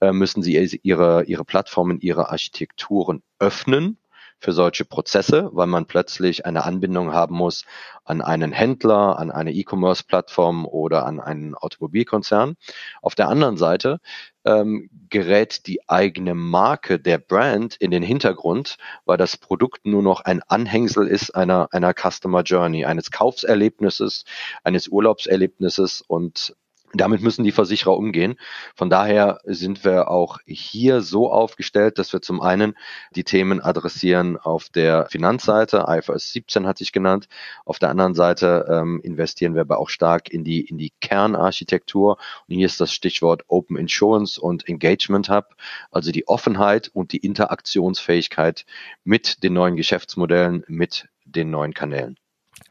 äh, 0.00 0.12
müssen 0.12 0.42
sie 0.42 0.78
ihre, 0.82 1.24
ihre 1.24 1.44
Plattformen, 1.44 2.00
ihre 2.00 2.30
Architekturen 2.30 3.22
öffnen 3.38 3.98
für 4.44 4.52
solche 4.52 4.84
Prozesse, 4.84 5.48
weil 5.54 5.66
man 5.66 5.86
plötzlich 5.86 6.44
eine 6.44 6.64
Anbindung 6.64 7.14
haben 7.14 7.34
muss 7.34 7.64
an 8.04 8.20
einen 8.20 8.52
Händler, 8.52 9.18
an 9.18 9.30
eine 9.30 9.52
E-Commerce-Plattform 9.52 10.66
oder 10.66 11.06
an 11.06 11.18
einen 11.18 11.54
Automobilkonzern. 11.54 12.56
Auf 13.00 13.14
der 13.14 13.28
anderen 13.28 13.56
Seite 13.56 14.00
ähm, 14.44 14.90
gerät 15.08 15.66
die 15.66 15.88
eigene 15.88 16.34
Marke 16.34 17.00
der 17.00 17.16
Brand 17.16 17.76
in 17.76 17.90
den 17.90 18.02
Hintergrund, 18.02 18.76
weil 19.06 19.16
das 19.16 19.38
Produkt 19.38 19.86
nur 19.86 20.02
noch 20.02 20.20
ein 20.20 20.42
Anhängsel 20.42 21.08
ist 21.08 21.34
einer, 21.34 21.68
einer 21.72 21.94
Customer 21.94 22.42
Journey, 22.42 22.84
eines 22.84 23.10
Kaufserlebnisses, 23.10 24.26
eines 24.62 24.88
Urlaubserlebnisses 24.88 26.02
und 26.06 26.54
damit 26.94 27.22
müssen 27.22 27.44
die 27.44 27.52
Versicherer 27.52 27.96
umgehen. 27.96 28.36
Von 28.74 28.90
daher 28.90 29.40
sind 29.44 29.84
wir 29.84 30.08
auch 30.08 30.38
hier 30.46 31.00
so 31.00 31.30
aufgestellt, 31.30 31.98
dass 31.98 32.12
wir 32.12 32.22
zum 32.22 32.40
einen 32.40 32.74
die 33.14 33.24
Themen 33.24 33.60
adressieren 33.60 34.36
auf 34.36 34.68
der 34.68 35.06
Finanzseite, 35.10 35.86
IFRS 35.88 36.32
17 36.32 36.66
hat 36.66 36.78
sich 36.78 36.92
genannt. 36.92 37.28
Auf 37.64 37.78
der 37.78 37.90
anderen 37.90 38.14
Seite 38.14 38.66
ähm, 38.70 39.00
investieren 39.02 39.54
wir 39.54 39.62
aber 39.62 39.78
auch 39.78 39.88
stark 39.88 40.30
in 40.30 40.44
die, 40.44 40.60
in 40.60 40.78
die 40.78 40.92
Kernarchitektur. 41.00 42.18
Und 42.48 42.54
hier 42.54 42.66
ist 42.66 42.80
das 42.80 42.92
Stichwort 42.92 43.44
Open 43.48 43.76
Insurance 43.76 44.40
und 44.40 44.68
Engagement 44.68 45.28
Hub, 45.28 45.54
also 45.90 46.12
die 46.12 46.28
Offenheit 46.28 46.88
und 46.92 47.12
die 47.12 47.18
Interaktionsfähigkeit 47.18 48.64
mit 49.04 49.42
den 49.42 49.54
neuen 49.54 49.76
Geschäftsmodellen, 49.76 50.64
mit 50.68 51.08
den 51.24 51.50
neuen 51.50 51.74
Kanälen. 51.74 52.18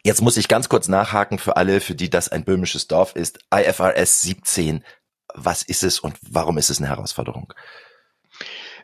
Jetzt 0.05 0.21
muss 0.21 0.35
ich 0.35 0.49
ganz 0.49 0.67
kurz 0.67 0.89
nachhaken 0.89 1.39
für 1.39 1.55
alle, 1.55 1.79
für 1.79 1.95
die 1.95 2.09
das 2.09 2.27
ein 2.27 2.43
böhmisches 2.43 2.87
Dorf 2.87 3.15
ist. 3.15 3.39
IFRS 3.55 4.21
17, 4.21 4.83
was 5.33 5.63
ist 5.63 5.83
es 5.83 5.99
und 5.99 6.17
warum 6.29 6.57
ist 6.57 6.69
es 6.69 6.79
eine 6.79 6.89
Herausforderung? 6.89 7.53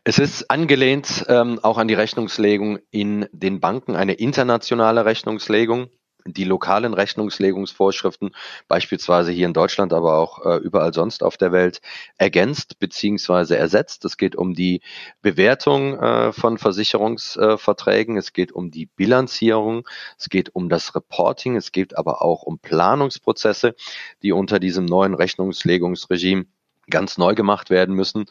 Es 0.06 0.18
ist 0.18 0.50
angelehnt 0.50 1.26
ähm, 1.28 1.60
auch 1.62 1.78
an 1.78 1.90
die 1.90 1.94
Rechnungslegung 1.94 2.80
in 2.90 3.28
den 3.34 3.60
Banken, 3.60 3.98
eine 3.98 4.14
internationale 4.14 5.04
Rechnungslegung 5.04 5.90
die 6.26 6.44
lokalen 6.44 6.94
Rechnungslegungsvorschriften, 6.94 8.36
beispielsweise 8.68 9.32
hier 9.32 9.48
in 9.48 9.54
Deutschland, 9.54 9.94
aber 9.94 10.18
auch 10.18 10.46
äh, 10.46 10.58
überall 10.58 10.94
sonst 10.94 11.24
auf 11.24 11.38
der 11.38 11.52
Welt, 11.52 11.82
ergänzt 12.18 12.80
beziehungsweise 12.80 13.58
ersetzt. 13.58 14.06
Es 14.06 14.18
geht 14.18 14.36
um 14.36 14.54
die 14.54 14.82
Bewertung 15.22 15.98
äh, 16.00 16.34
von 16.34 16.58
Versicherungsverträgen, 16.58 18.18
es 18.18 18.34
geht 18.34 18.52
um 18.52 18.72
die 18.72 18.86
Bilanzierung, 18.86 19.88
es 20.18 20.30
geht 20.30 20.54
um 20.56 20.70
das 20.70 20.96
Reporting, 20.96 21.56
es 21.56 21.72
geht 21.72 21.98
aber 21.98 22.22
auch 22.22 22.44
um 22.44 22.60
Planungsprozesse, 22.60 23.76
die 24.22 24.32
unter 24.32 24.60
diesem 24.60 24.86
neuen 24.86 25.14
Rechnungslegungsregime 25.14 26.46
ganz 26.90 27.18
neu 27.18 27.36
gemacht 27.36 27.70
werden 27.70 27.96
müssen. 27.96 28.26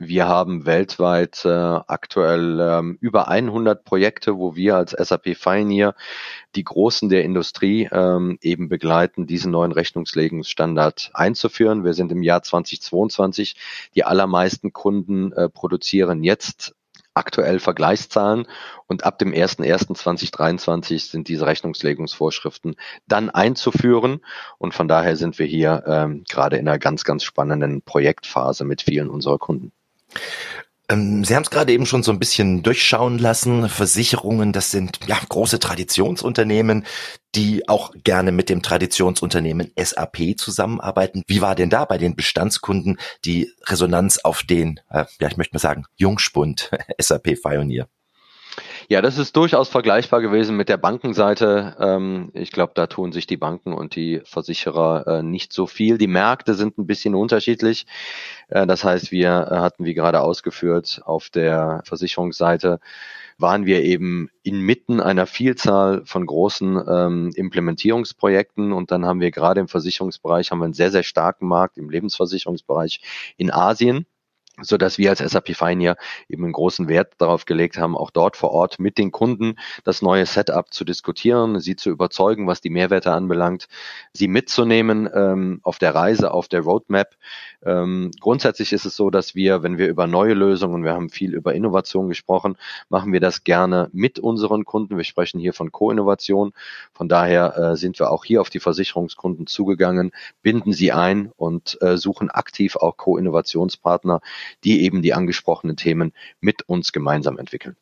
Wir 0.00 0.28
haben 0.28 0.64
weltweit 0.64 1.44
äh, 1.44 1.48
aktuell 1.48 2.60
ähm, 2.60 2.98
über 3.00 3.26
100 3.26 3.82
Projekte, 3.82 4.38
wo 4.38 4.54
wir 4.54 4.76
als 4.76 4.92
SAP 4.92 5.34
Pioneer 5.34 5.96
die 6.54 6.62
Großen 6.62 7.08
der 7.08 7.24
Industrie 7.24 7.88
ähm, 7.90 8.38
eben 8.40 8.68
begleiten, 8.68 9.26
diesen 9.26 9.50
neuen 9.50 9.72
Rechnungslegungsstandard 9.72 11.10
einzuführen. 11.14 11.82
Wir 11.84 11.94
sind 11.94 12.12
im 12.12 12.22
Jahr 12.22 12.44
2022. 12.44 13.56
Die 13.96 14.04
allermeisten 14.04 14.72
Kunden 14.72 15.32
äh, 15.32 15.48
produzieren 15.48 16.22
jetzt 16.22 16.76
aktuell 17.14 17.58
Vergleichszahlen 17.58 18.46
und 18.86 19.02
ab 19.04 19.18
dem 19.18 19.32
01.01.2023 19.32 21.10
sind 21.10 21.26
diese 21.26 21.46
Rechnungslegungsvorschriften 21.46 22.76
dann 23.08 23.30
einzuführen 23.30 24.20
und 24.58 24.74
von 24.74 24.86
daher 24.86 25.16
sind 25.16 25.40
wir 25.40 25.46
hier 25.46 25.82
ähm, 25.88 26.22
gerade 26.28 26.56
in 26.56 26.68
einer 26.68 26.78
ganz, 26.78 27.02
ganz 27.02 27.24
spannenden 27.24 27.82
Projektphase 27.82 28.64
mit 28.64 28.82
vielen 28.82 29.10
unserer 29.10 29.38
Kunden. 29.38 29.72
Ähm, 30.90 31.22
Sie 31.24 31.34
haben 31.34 31.42
es 31.42 31.50
gerade 31.50 31.72
eben 31.72 31.86
schon 31.86 32.02
so 32.02 32.10
ein 32.12 32.18
bisschen 32.18 32.62
durchschauen 32.62 33.18
lassen. 33.18 33.68
Versicherungen, 33.68 34.52
das 34.52 34.70
sind 34.70 35.00
ja 35.06 35.18
große 35.28 35.58
Traditionsunternehmen, 35.58 36.86
die 37.34 37.68
auch 37.68 37.92
gerne 38.04 38.32
mit 38.32 38.48
dem 38.48 38.62
Traditionsunternehmen 38.62 39.70
SAP 39.78 40.38
zusammenarbeiten. 40.38 41.22
Wie 41.26 41.42
war 41.42 41.54
denn 41.54 41.70
da 41.70 41.84
bei 41.84 41.98
den 41.98 42.16
Bestandskunden 42.16 42.98
die 43.24 43.52
Resonanz 43.66 44.18
auf 44.18 44.42
den, 44.42 44.80
äh, 44.88 45.04
ja, 45.20 45.28
ich 45.28 45.36
möchte 45.36 45.54
mal 45.54 45.60
sagen, 45.60 45.84
Jungspund 45.96 46.70
SAP 46.98 47.36
Pioneer? 47.42 47.88
Ja, 48.90 49.02
das 49.02 49.18
ist 49.18 49.36
durchaus 49.36 49.68
vergleichbar 49.68 50.22
gewesen 50.22 50.56
mit 50.56 50.70
der 50.70 50.78
Bankenseite. 50.78 51.76
Ähm, 51.78 52.30
ich 52.32 52.50
glaube, 52.52 52.72
da 52.74 52.86
tun 52.86 53.12
sich 53.12 53.26
die 53.26 53.36
Banken 53.36 53.74
und 53.74 53.94
die 53.94 54.22
Versicherer 54.24 55.06
äh, 55.06 55.22
nicht 55.22 55.52
so 55.52 55.66
viel. 55.66 55.98
Die 55.98 56.06
Märkte 56.06 56.54
sind 56.54 56.78
ein 56.78 56.86
bisschen 56.86 57.14
unterschiedlich. 57.14 57.86
Äh, 58.48 58.66
das 58.66 58.84
heißt, 58.84 59.12
wir 59.12 59.28
äh, 59.50 59.56
hatten, 59.56 59.84
wie 59.84 59.92
gerade 59.92 60.22
ausgeführt, 60.22 61.02
auf 61.04 61.28
der 61.28 61.82
Versicherungsseite 61.84 62.80
waren 63.36 63.66
wir 63.66 63.82
eben 63.84 64.30
inmitten 64.42 65.02
einer 65.02 65.26
Vielzahl 65.26 66.06
von 66.06 66.24
großen 66.24 66.82
ähm, 66.88 67.30
Implementierungsprojekten 67.36 68.72
und 68.72 68.90
dann 68.90 69.04
haben 69.04 69.20
wir 69.20 69.30
gerade 69.30 69.60
im 69.60 69.68
Versicherungsbereich 69.68 70.50
haben 70.50 70.60
wir 70.60 70.64
einen 70.64 70.72
sehr, 70.72 70.90
sehr 70.90 71.02
starken 71.02 71.46
Markt 71.46 71.76
im 71.76 71.90
Lebensversicherungsbereich 71.90 73.02
in 73.36 73.50
Asien 73.50 74.06
so 74.62 74.76
dass 74.76 74.98
wir 74.98 75.10
als 75.10 75.18
SAP 75.20 75.56
Pioneer 75.56 75.96
eben 76.28 76.44
einen 76.44 76.52
großen 76.52 76.88
Wert 76.88 77.14
darauf 77.18 77.44
gelegt 77.44 77.78
haben, 77.78 77.96
auch 77.96 78.10
dort 78.10 78.36
vor 78.36 78.50
Ort 78.50 78.78
mit 78.78 78.98
den 78.98 79.12
Kunden 79.12 79.56
das 79.84 80.02
neue 80.02 80.26
Setup 80.26 80.72
zu 80.72 80.84
diskutieren, 80.84 81.60
sie 81.60 81.76
zu 81.76 81.90
überzeugen, 81.90 82.46
was 82.46 82.60
die 82.60 82.70
Mehrwerte 82.70 83.12
anbelangt, 83.12 83.68
sie 84.12 84.28
mitzunehmen 84.28 85.08
ähm, 85.12 85.60
auf 85.62 85.78
der 85.78 85.94
Reise, 85.94 86.32
auf 86.32 86.48
der 86.48 86.60
Roadmap. 86.60 87.16
Ähm, 87.64 88.10
grundsätzlich 88.20 88.72
ist 88.72 88.84
es 88.84 88.94
so, 88.94 89.10
dass 89.10 89.34
wir, 89.34 89.62
wenn 89.62 89.78
wir 89.78 89.88
über 89.88 90.06
neue 90.06 90.34
Lösungen, 90.34 90.84
wir 90.84 90.92
haben 90.92 91.10
viel 91.10 91.34
über 91.34 91.54
Innovation 91.54 92.08
gesprochen, 92.08 92.56
machen 92.88 93.12
wir 93.12 93.20
das 93.20 93.44
gerne 93.44 93.88
mit 93.92 94.18
unseren 94.18 94.64
Kunden. 94.64 94.96
Wir 94.96 95.04
sprechen 95.04 95.40
hier 95.40 95.52
von 95.52 95.72
Co-Innovation. 95.72 96.52
Von 96.92 97.08
daher 97.08 97.56
äh, 97.56 97.76
sind 97.76 97.98
wir 97.98 98.10
auch 98.10 98.24
hier 98.24 98.40
auf 98.40 98.50
die 98.50 98.60
Versicherungskunden 98.60 99.46
zugegangen, 99.46 100.12
binden 100.42 100.72
sie 100.72 100.92
ein 100.92 101.32
und 101.36 101.78
äh, 101.82 101.96
suchen 101.96 102.30
aktiv 102.30 102.76
auch 102.76 102.96
Co-Innovationspartner, 102.96 104.20
die 104.64 104.82
eben 104.82 105.02
die 105.02 105.14
angesprochenen 105.14 105.76
Themen 105.76 106.12
mit 106.40 106.62
uns 106.68 106.92
gemeinsam 106.92 107.38
entwickeln. 107.38 107.76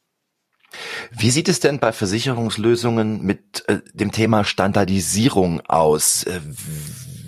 Wie 1.11 1.31
sieht 1.31 1.49
es 1.49 1.61
denn 1.61 1.79
bei 1.79 1.93
Versicherungslösungen 1.93 3.23
mit 3.23 3.65
äh, 3.69 3.81
dem 3.95 4.13
Thema 4.13 4.45
Standardisierung 4.45 5.61
aus? 5.63 6.25
Äh, 6.25 6.41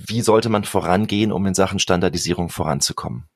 wie 0.07 0.22
sollte 0.22 0.48
man 0.48 0.64
vorangehen, 0.64 1.33
um 1.33 1.46
in 1.46 1.55
Sachen 1.55 1.79
Standardisierung 1.79 2.48
voranzukommen? 2.48 3.29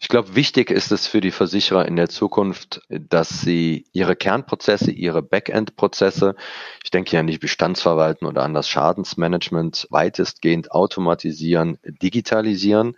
Ich 0.00 0.08
glaube, 0.08 0.34
wichtig 0.34 0.70
ist 0.70 0.90
es 0.90 1.06
für 1.06 1.20
die 1.20 1.30
Versicherer 1.30 1.86
in 1.86 1.94
der 1.94 2.08
Zukunft, 2.08 2.82
dass 2.88 3.40
sie 3.40 3.84
ihre 3.92 4.16
Kernprozesse, 4.16 4.90
ihre 4.90 5.22
Backend-Prozesse, 5.22 6.34
ich 6.82 6.90
denke 6.90 7.10
hier 7.10 7.20
an 7.20 7.28
die 7.28 7.38
Bestandsverwalten 7.38 8.26
oder 8.26 8.42
an 8.42 8.52
das 8.52 8.68
Schadensmanagement, 8.68 9.86
weitestgehend 9.90 10.72
automatisieren, 10.72 11.78
digitalisieren. 11.84 12.96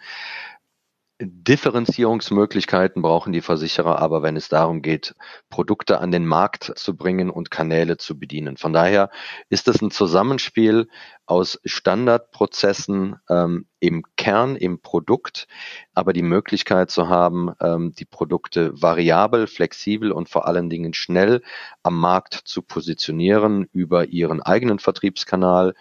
Differenzierungsmöglichkeiten 1.20 3.00
brauchen 3.00 3.32
die 3.32 3.40
Versicherer 3.40 4.00
aber, 4.00 4.22
wenn 4.22 4.36
es 4.36 4.48
darum 4.48 4.82
geht, 4.82 5.14
Produkte 5.48 6.00
an 6.00 6.10
den 6.10 6.26
Markt 6.26 6.72
zu 6.76 6.96
bringen 6.96 7.30
und 7.30 7.52
Kanäle 7.52 7.96
zu 7.96 8.18
bedienen. 8.18 8.56
Von 8.56 8.72
daher 8.72 9.10
ist 9.48 9.68
es 9.68 9.80
ein 9.80 9.92
Zusammenspiel 9.92 10.88
aus 11.26 11.58
Standardprozessen 11.64 13.16
ähm, 13.28 13.66
im 13.80 14.04
Kern, 14.16 14.56
im 14.56 14.80
Produkt, 14.80 15.46
aber 15.94 16.12
die 16.12 16.22
Möglichkeit 16.22 16.90
zu 16.90 17.08
haben, 17.08 17.52
ähm, 17.60 17.94
die 17.98 18.04
Produkte 18.04 18.80
variabel, 18.80 19.46
flexibel 19.46 20.12
und 20.12 20.28
vor 20.28 20.46
allen 20.46 20.68
Dingen 20.68 20.92
schnell 20.92 21.42
am 21.82 21.98
Markt 21.98 22.34
zu 22.34 22.62
positionieren 22.62 23.68
über 23.72 24.06
ihren 24.06 24.42
eigenen 24.42 24.78
Vertriebskanal, 24.78 25.74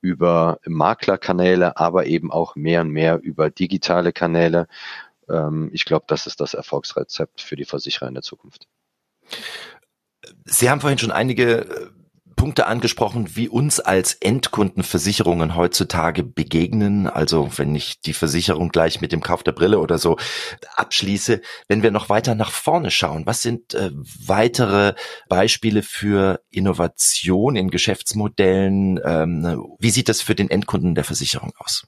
über 0.00 0.58
Maklerkanäle, 0.66 1.76
aber 1.78 2.06
eben 2.06 2.30
auch 2.30 2.54
mehr 2.56 2.82
und 2.82 2.90
mehr 2.90 3.20
über 3.22 3.50
digitale 3.50 4.12
Kanäle. 4.12 4.66
Ähm, 5.28 5.70
ich 5.72 5.84
glaube, 5.84 6.04
das 6.08 6.26
ist 6.26 6.40
das 6.40 6.54
Erfolgsrezept 6.54 7.40
für 7.40 7.56
die 7.56 7.64
Versicherer 7.64 8.08
in 8.08 8.14
der 8.14 8.22
Zukunft. 8.22 8.66
Sie 10.44 10.70
haben 10.70 10.80
vorhin 10.80 10.98
schon 10.98 11.10
einige 11.10 11.64
äh, 11.64 11.90
Punkte 12.42 12.66
angesprochen, 12.66 13.36
wie 13.36 13.48
uns 13.48 13.78
als 13.78 14.14
Endkunden 14.14 14.82
Versicherungen 14.82 15.54
heutzutage 15.54 16.24
begegnen. 16.24 17.06
Also 17.06 17.48
wenn 17.54 17.72
ich 17.76 18.00
die 18.00 18.14
Versicherung 18.14 18.70
gleich 18.70 19.00
mit 19.00 19.12
dem 19.12 19.20
Kauf 19.20 19.44
der 19.44 19.52
Brille 19.52 19.78
oder 19.78 19.96
so 19.96 20.16
abschließe, 20.74 21.40
wenn 21.68 21.84
wir 21.84 21.92
noch 21.92 22.08
weiter 22.08 22.34
nach 22.34 22.50
vorne 22.50 22.90
schauen, 22.90 23.26
was 23.26 23.42
sind 23.42 23.74
äh, 23.74 23.92
weitere 24.26 24.94
Beispiele 25.28 25.84
für 25.84 26.40
Innovation 26.50 27.54
in 27.54 27.70
Geschäftsmodellen? 27.70 28.98
Ähm, 29.04 29.64
wie 29.78 29.90
sieht 29.90 30.08
das 30.08 30.20
für 30.20 30.34
den 30.34 30.50
Endkunden 30.50 30.96
der 30.96 31.04
Versicherung 31.04 31.52
aus? 31.58 31.86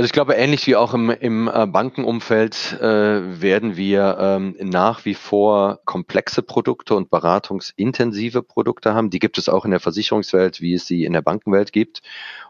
Also 0.00 0.06
ich 0.06 0.12
glaube, 0.12 0.32
ähnlich 0.32 0.66
wie 0.66 0.76
auch 0.76 0.94
im, 0.94 1.10
im 1.10 1.46
äh, 1.46 1.66
Bankenumfeld 1.66 2.78
äh, 2.80 3.42
werden 3.42 3.76
wir 3.76 4.16
ähm, 4.18 4.56
nach 4.58 5.04
wie 5.04 5.12
vor 5.12 5.80
komplexe 5.84 6.40
Produkte 6.40 6.94
und 6.94 7.10
beratungsintensive 7.10 8.42
Produkte 8.42 8.94
haben. 8.94 9.10
Die 9.10 9.18
gibt 9.18 9.36
es 9.36 9.50
auch 9.50 9.66
in 9.66 9.72
der 9.72 9.80
Versicherungswelt, 9.80 10.62
wie 10.62 10.72
es 10.72 10.86
sie 10.86 11.04
in 11.04 11.12
der 11.12 11.20
Bankenwelt 11.20 11.70
gibt. 11.74 12.00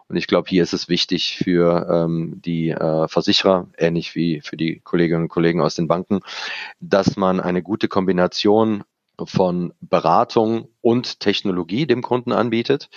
Und 0.06 0.14
ich 0.14 0.28
glaube, 0.28 0.48
hier 0.48 0.62
ist 0.62 0.74
es 0.74 0.88
wichtig 0.88 1.38
für 1.38 1.88
ähm, 1.90 2.40
die 2.40 2.68
äh, 2.68 3.08
Versicherer, 3.08 3.66
ähnlich 3.76 4.14
wie 4.14 4.40
für 4.42 4.56
die 4.56 4.78
Kolleginnen 4.84 5.22
und 5.22 5.28
Kollegen 5.28 5.60
aus 5.60 5.74
den 5.74 5.88
Banken, 5.88 6.20
dass 6.78 7.16
man 7.16 7.40
eine 7.40 7.64
gute 7.64 7.88
Kombination 7.88 8.84
von 9.24 9.72
Beratung 9.80 10.68
und 10.80 11.20
Technologie 11.20 11.86
dem 11.86 12.02
Kunden 12.02 12.32
anbietet. 12.32 12.88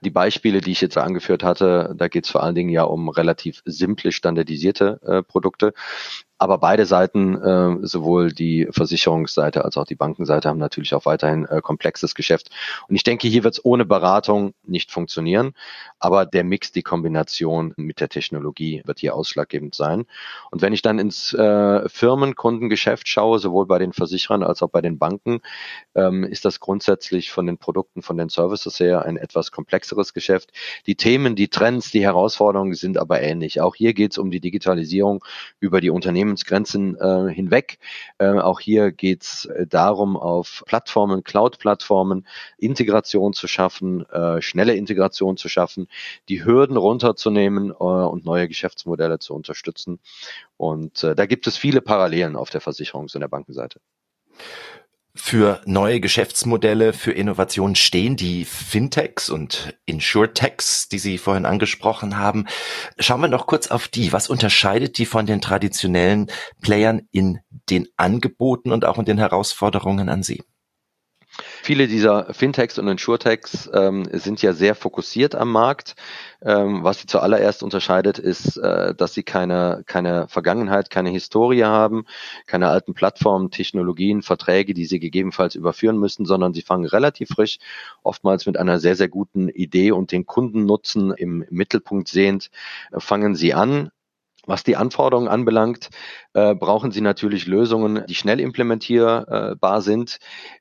Die 0.00 0.10
Beispiele, 0.10 0.60
die 0.60 0.72
ich 0.72 0.80
jetzt 0.80 0.96
angeführt 0.98 1.42
hatte, 1.42 1.94
da 1.96 2.08
geht 2.08 2.24
es 2.24 2.30
vor 2.30 2.42
allen 2.42 2.54
Dingen 2.54 2.70
ja 2.70 2.82
um 2.84 3.08
relativ 3.08 3.62
simple, 3.64 4.12
standardisierte 4.12 5.00
äh, 5.02 5.22
Produkte. 5.22 5.74
Aber 6.38 6.58
beide 6.58 6.86
Seiten, 6.86 7.34
äh, 7.34 7.86
sowohl 7.86 8.32
die 8.32 8.68
Versicherungsseite 8.70 9.64
als 9.64 9.76
auch 9.76 9.84
die 9.84 9.96
Bankenseite, 9.96 10.48
haben 10.48 10.58
natürlich 10.58 10.94
auch 10.94 11.04
weiterhin 11.04 11.44
äh, 11.46 11.60
komplexes 11.60 12.14
Geschäft. 12.14 12.50
Und 12.88 12.94
ich 12.94 13.02
denke, 13.02 13.26
hier 13.26 13.44
wird 13.44 13.54
es 13.54 13.64
ohne 13.64 13.84
Beratung 13.84 14.54
nicht 14.64 14.92
funktionieren. 14.92 15.54
Aber 15.98 16.26
der 16.26 16.44
Mix, 16.44 16.70
die 16.70 16.82
Kombination 16.82 17.74
mit 17.76 18.00
der 18.00 18.08
Technologie 18.08 18.82
wird 18.84 19.00
hier 19.00 19.16
ausschlaggebend 19.16 19.74
sein. 19.74 20.06
Und 20.52 20.62
wenn 20.62 20.72
ich 20.72 20.82
dann 20.82 21.00
ins 21.00 21.32
äh, 21.34 21.88
Firmenkundengeschäft 21.88 23.08
schaue, 23.08 23.40
sowohl 23.40 23.66
bei 23.66 23.78
den 23.78 23.92
Versicherern 23.92 24.44
als 24.44 24.62
auch 24.62 24.70
bei 24.70 24.80
den 24.80 24.98
Banken, 24.98 25.40
ähm, 25.96 26.22
ist 26.22 26.44
das 26.44 26.60
grundsätzlich 26.60 27.32
von 27.32 27.46
den 27.46 27.58
Produkten, 27.58 28.02
von 28.02 28.16
den 28.16 28.28
Services 28.28 28.78
her 28.78 29.02
ein 29.02 29.16
etwas 29.16 29.50
komplexeres 29.50 30.14
Geschäft. 30.14 30.52
Die 30.86 30.94
Themen, 30.94 31.34
die 31.34 31.48
Trends, 31.48 31.90
die 31.90 32.02
Herausforderungen 32.02 32.74
sind 32.74 32.96
aber 32.96 33.20
ähnlich. 33.20 33.60
Auch 33.60 33.74
hier 33.74 33.92
geht 33.92 34.12
es 34.12 34.18
um 34.18 34.30
die 34.30 34.40
Digitalisierung 34.40 35.24
über 35.58 35.80
die 35.80 35.90
Unternehmen 35.90 36.27
Unternehmensgrenzen 36.28 36.96
äh, 37.00 37.32
hinweg. 37.32 37.78
Äh, 38.18 38.38
auch 38.38 38.60
hier 38.60 38.92
geht 38.92 39.22
es 39.22 39.44
äh, 39.46 39.66
darum, 39.66 40.16
auf 40.16 40.62
Plattformen, 40.66 41.24
Cloud-Plattformen 41.24 42.26
Integration 42.58 43.32
zu 43.32 43.48
schaffen, 43.48 44.08
äh, 44.10 44.42
schnelle 44.42 44.74
Integration 44.74 45.36
zu 45.36 45.48
schaffen, 45.48 45.88
die 46.28 46.44
Hürden 46.44 46.76
runterzunehmen 46.76 47.70
äh, 47.70 47.74
und 47.74 48.24
neue 48.24 48.48
Geschäftsmodelle 48.48 49.18
zu 49.18 49.34
unterstützen. 49.34 49.98
Und 50.56 51.02
äh, 51.02 51.14
da 51.14 51.26
gibt 51.26 51.46
es 51.46 51.56
viele 51.56 51.80
Parallelen 51.80 52.36
auf 52.36 52.50
der 52.50 52.60
Versicherungs- 52.60 53.14
und 53.14 53.20
der 53.20 53.28
Bankenseite. 53.28 53.80
Für 55.20 55.60
neue 55.66 56.00
Geschäftsmodelle, 56.00 56.92
für 56.92 57.12
Innovationen 57.12 57.74
stehen 57.74 58.16
die 58.16 58.44
Fintechs 58.44 59.28
und 59.28 59.76
Insurtechs, 59.84 60.88
die 60.88 60.98
Sie 60.98 61.18
vorhin 61.18 61.44
angesprochen 61.44 62.16
haben. 62.16 62.46
Schauen 62.98 63.20
wir 63.20 63.28
noch 63.28 63.46
kurz 63.46 63.66
auf 63.66 63.88
die. 63.88 64.12
Was 64.12 64.30
unterscheidet 64.30 64.96
die 64.96 65.06
von 65.06 65.26
den 65.26 65.40
traditionellen 65.40 66.30
Playern 66.62 67.02
in 67.10 67.40
den 67.68 67.88
Angeboten 67.96 68.70
und 68.72 68.84
auch 68.84 68.98
in 68.98 69.04
den 69.04 69.18
Herausforderungen 69.18 70.08
an 70.08 70.22
Sie? 70.22 70.42
Viele 71.62 71.88
dieser 71.88 72.32
Fintechs 72.32 72.78
und 72.78 72.88
Insurtechs 72.88 73.68
ähm, 73.72 74.08
sind 74.12 74.42
ja 74.42 74.52
sehr 74.52 74.74
fokussiert 74.74 75.34
am 75.34 75.50
Markt. 75.50 75.96
Ähm, 76.40 76.84
was 76.84 77.00
sie 77.00 77.06
zuallererst 77.06 77.62
unterscheidet, 77.62 78.18
ist, 78.18 78.56
äh, 78.58 78.94
dass 78.94 79.14
sie 79.14 79.24
keine, 79.24 79.82
keine 79.86 80.28
Vergangenheit, 80.28 80.88
keine 80.88 81.10
Historie 81.10 81.64
haben, 81.64 82.06
keine 82.46 82.68
alten 82.68 82.94
Plattformen, 82.94 83.50
Technologien, 83.50 84.22
Verträge, 84.22 84.72
die 84.72 84.86
sie 84.86 85.00
gegebenenfalls 85.00 85.56
überführen 85.56 85.98
müssen, 85.98 86.26
sondern 86.26 86.54
sie 86.54 86.62
fangen 86.62 86.86
relativ 86.86 87.30
frisch, 87.30 87.58
oftmals 88.02 88.46
mit 88.46 88.56
einer 88.56 88.78
sehr, 88.78 88.94
sehr 88.94 89.08
guten 89.08 89.48
Idee 89.48 89.90
und 89.90 90.12
den 90.12 90.26
Kundennutzen 90.26 91.12
im 91.12 91.44
Mittelpunkt 91.50 92.08
sehend, 92.08 92.50
äh, 92.92 93.00
fangen 93.00 93.34
sie 93.34 93.54
an, 93.54 93.90
was 94.48 94.64
die 94.64 94.76
Anforderungen 94.76 95.28
anbelangt, 95.28 95.90
äh, 96.32 96.54
brauchen 96.54 96.90
Sie 96.90 97.00
natürlich 97.00 97.46
Lösungen, 97.46 98.04
die 98.08 98.14
schnell 98.14 98.40
implementierbar 98.40 99.82
sind, 99.82 100.18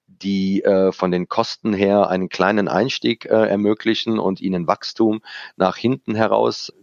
die 0.08 0.64
äh, 0.64 0.92
von 0.92 1.12
den 1.12 1.28
Kosten 1.28 1.74
her 1.74 2.10
einen 2.10 2.30
kleinen 2.30 2.68
Einstieg 2.68 3.26
äh, 3.26 3.48
ermöglichen 3.48 4.20
und 4.20 4.42
Ihnen 4.42 4.68
Wachstum 4.68 5.22
nach 5.56 5.78
hinten 5.78 6.16
heraus 6.16 6.74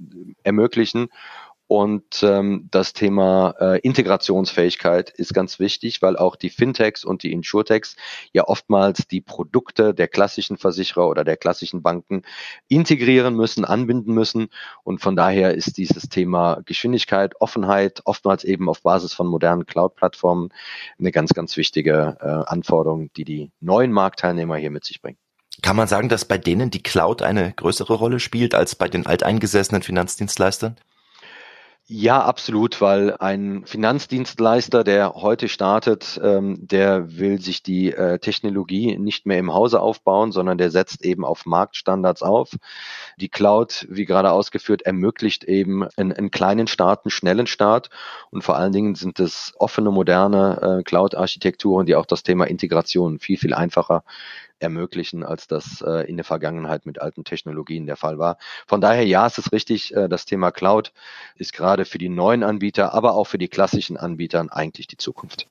ermöglichen. 0.42 1.08
Und 1.76 2.22
ähm, 2.22 2.68
das 2.70 2.92
Thema 2.92 3.52
äh, 3.58 3.80
Integrationsfähigkeit 3.80 5.10
ist 5.10 5.34
ganz 5.34 5.58
wichtig, 5.58 6.02
weil 6.02 6.16
auch 6.16 6.37
die 6.37 6.50
Fintechs 6.50 7.04
und 7.04 7.24
die 7.24 7.32
Insurtechs 7.32 7.96
ja 8.32 8.46
oftmals 8.46 9.08
die 9.08 9.20
Produkte 9.20 9.92
der 9.92 10.06
klassischen 10.06 10.56
Versicherer 10.56 11.08
oder 11.08 11.24
der 11.24 11.37
klassischen 11.37 11.82
Banken 11.82 12.22
integrieren 12.68 13.34
müssen, 13.34 13.64
anbinden 13.64 14.14
müssen. 14.14 14.50
Und 14.84 15.00
von 15.00 15.16
daher 15.16 15.56
ist 15.56 15.76
dieses 15.76 16.08
Thema 16.08 16.60
Geschwindigkeit, 16.64 17.34
Offenheit, 17.40 18.02
oftmals 18.04 18.44
eben 18.44 18.68
auf 18.68 18.82
Basis 18.82 19.12
von 19.12 19.26
modernen 19.26 19.66
Cloud-Plattformen 19.66 20.50
eine 21.00 21.10
ganz, 21.10 21.34
ganz 21.34 21.56
wichtige 21.56 22.18
äh, 22.20 22.24
Anforderung, 22.24 23.12
die 23.16 23.24
die 23.24 23.50
neuen 23.58 23.90
Marktteilnehmer 23.90 24.58
hier 24.58 24.70
mit 24.70 24.84
sich 24.84 25.02
bringen. 25.02 25.18
Kann 25.60 25.74
man 25.74 25.88
sagen, 25.88 26.08
dass 26.08 26.24
bei 26.24 26.38
denen 26.38 26.70
die 26.70 26.84
Cloud 26.84 27.20
eine 27.22 27.52
größere 27.52 27.94
Rolle 27.94 28.20
spielt 28.20 28.54
als 28.54 28.76
bei 28.76 28.87
den 28.87 29.06
alteingesessenen 29.06 29.82
Finanzdienstleistern? 29.82 30.76
Ja, 31.86 32.22
absolut, 32.24 32.80
weil 32.80 33.14
ein 33.18 33.66
Finanzdienstleister, 33.66 34.84
der 34.84 35.16
heute 35.16 35.50
startet, 35.50 36.18
ähm, 36.24 36.56
der 36.66 37.18
will 37.18 37.38
sich 37.42 37.62
die 37.62 37.92
äh, 37.92 38.18
Technologie 38.18 38.96
nicht 38.96 39.26
mehr 39.26 39.38
im 39.38 39.52
Hause 39.52 39.80
aufbauen, 39.80 40.32
sondern 40.32 40.56
der 40.56 40.70
setzt 40.70 41.04
eben 41.04 41.26
auf 41.26 41.44
Marktstandards 41.44 42.22
auf. 42.22 42.52
Die 43.18 43.28
Cloud, 43.28 43.86
wie 43.90 44.06
gerade 44.06 44.32
ausgeführt, 44.32 44.80
ermöglicht 44.80 45.44
eben 45.44 45.86
einen, 45.98 46.14
einen 46.14 46.30
kleinen 46.30 46.68
Start, 46.68 47.04
einen 47.04 47.10
schnellen 47.10 47.46
Start 47.46 47.90
und 48.30 48.42
vor 48.42 48.56
allen 48.56 48.72
Dingen 48.72 48.94
sind 48.94 49.20
es 49.20 49.52
offene, 49.58 49.90
moderne 49.90 50.78
äh, 50.80 50.82
Cloud-Architekturen, 50.84 51.84
die 51.84 51.96
auch 51.96 52.06
das 52.06 52.22
Thema 52.22 52.46
Integration 52.46 53.18
viel, 53.18 53.36
viel 53.36 53.52
einfacher 53.52 54.04
ermöglichen, 54.64 55.22
als 55.22 55.46
das 55.46 55.81
äh, 55.87 56.09
in 56.09 56.16
der 56.16 56.24
Vergangenheit 56.24 56.87
mit 56.87 57.00
alten 57.00 57.22
Technologien 57.22 57.87
der 57.87 57.96
Fall 57.96 58.18
war. 58.18 58.38
Von 58.66 58.81
daher, 58.81 59.07
ja, 59.07 59.27
es 59.27 59.38
ist 59.38 59.53
richtig, 59.53 59.94
äh, 59.94 60.09
das 60.09 60.24
Thema 60.24 60.50
Cloud 60.50 60.92
ist 61.37 61.53
gerade 61.53 61.85
für 61.85 61.98
die 61.98 62.09
neuen 62.09 62.42
Anbieter, 62.42 62.92
aber 62.94 63.14
auch 63.14 63.29
für 63.29 63.38
die 63.38 63.48
klassischen 63.48 63.96
Anbietern 63.96 64.48
eigentlich 64.50 64.88
die 64.88 64.96
Zukunft. 64.96 65.48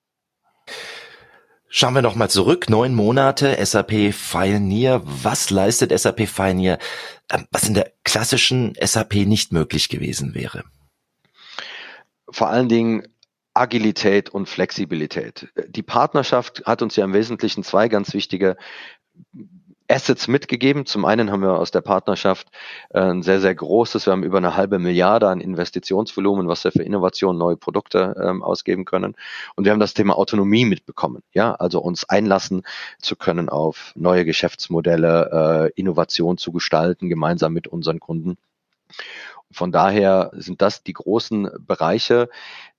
Schauen 1.76 1.96
wir 1.96 2.04
noch 2.04 2.14
mal 2.14 2.30
zurück. 2.30 2.70
Neun 2.70 2.94
Monate 2.94 3.58
SAP 3.66 4.14
Pioneer. 4.14 5.02
Was 5.06 5.50
leistet 5.50 5.98
SAP 5.98 6.28
Pioneer, 6.28 6.78
ähm, 7.32 7.48
was 7.50 7.68
in 7.68 7.74
der 7.74 7.92
klassischen 8.04 8.76
SAP 8.80 9.26
nicht 9.26 9.52
möglich 9.52 9.90
gewesen 9.90 10.36
wäre? 10.36 10.64
Vor 12.30 12.50
allen 12.50 12.70
Dingen 12.70 13.08
Agilität 13.56 14.30
und 14.30 14.50
Flexibilität. 14.50 15.48
Die 15.68 15.84
Partnerschaft 15.84 16.64
hat 16.66 16.82
uns 16.82 16.96
ja 16.96 17.06
im 17.06 17.14
Wesentlichen 17.14 17.64
zwei 17.64 17.88
ganz 17.88 18.14
wichtige 18.14 18.58
Assets 19.88 20.28
mitgegeben. 20.28 20.86
Zum 20.86 21.06
einen 21.06 21.32
haben 21.32 21.42
wir 21.42 21.60
aus 21.60 21.72
der 21.72 21.82
Partnerschaft 21.82 22.48
äh, 22.90 23.00
ein 23.00 23.22
sehr, 23.22 23.40
sehr 23.40 23.54
großes, 23.54 24.06
wir 24.08 24.14
haben 24.14 24.24
über 24.24 24.38
eine 24.38 24.56
halbe 24.56 24.80
Milliarde 24.80 25.28
an 25.28 25.42
Investitionsvolumen, 25.42 26.48
was 26.48 26.64
wir 26.64 26.72
für 26.72 26.84
Innovation, 26.84 27.38
neue 27.38 27.58
Produkte 27.58 28.16
ähm, 28.22 28.42
ausgeben 28.42 28.86
können. 28.86 29.16
Und 29.56 29.66
wir 29.66 29.72
haben 29.72 29.80
das 29.80 29.94
Thema 29.94 30.18
Autonomie 30.18 30.66
mitbekommen. 30.66 31.22
Ja, 31.34 31.54
also 31.54 31.80
uns 31.80 32.08
einlassen 32.10 32.64
zu 33.00 33.16
können 33.16 33.50
auf 33.50 33.92
neue 33.96 34.26
Geschäftsmodelle, 34.26 35.72
äh, 35.76 35.80
Innovation 35.80 36.38
zu 36.38 36.52
gestalten, 36.52 37.10
gemeinsam 37.10 37.54
mit 37.54 37.68
unseren 37.68 38.00
Kunden. 38.00 38.38
Von 39.54 39.72
daher 39.72 40.32
sind 40.34 40.62
das 40.62 40.84
die 40.84 40.94
großen 40.94 41.50
Bereiche, 41.60 42.30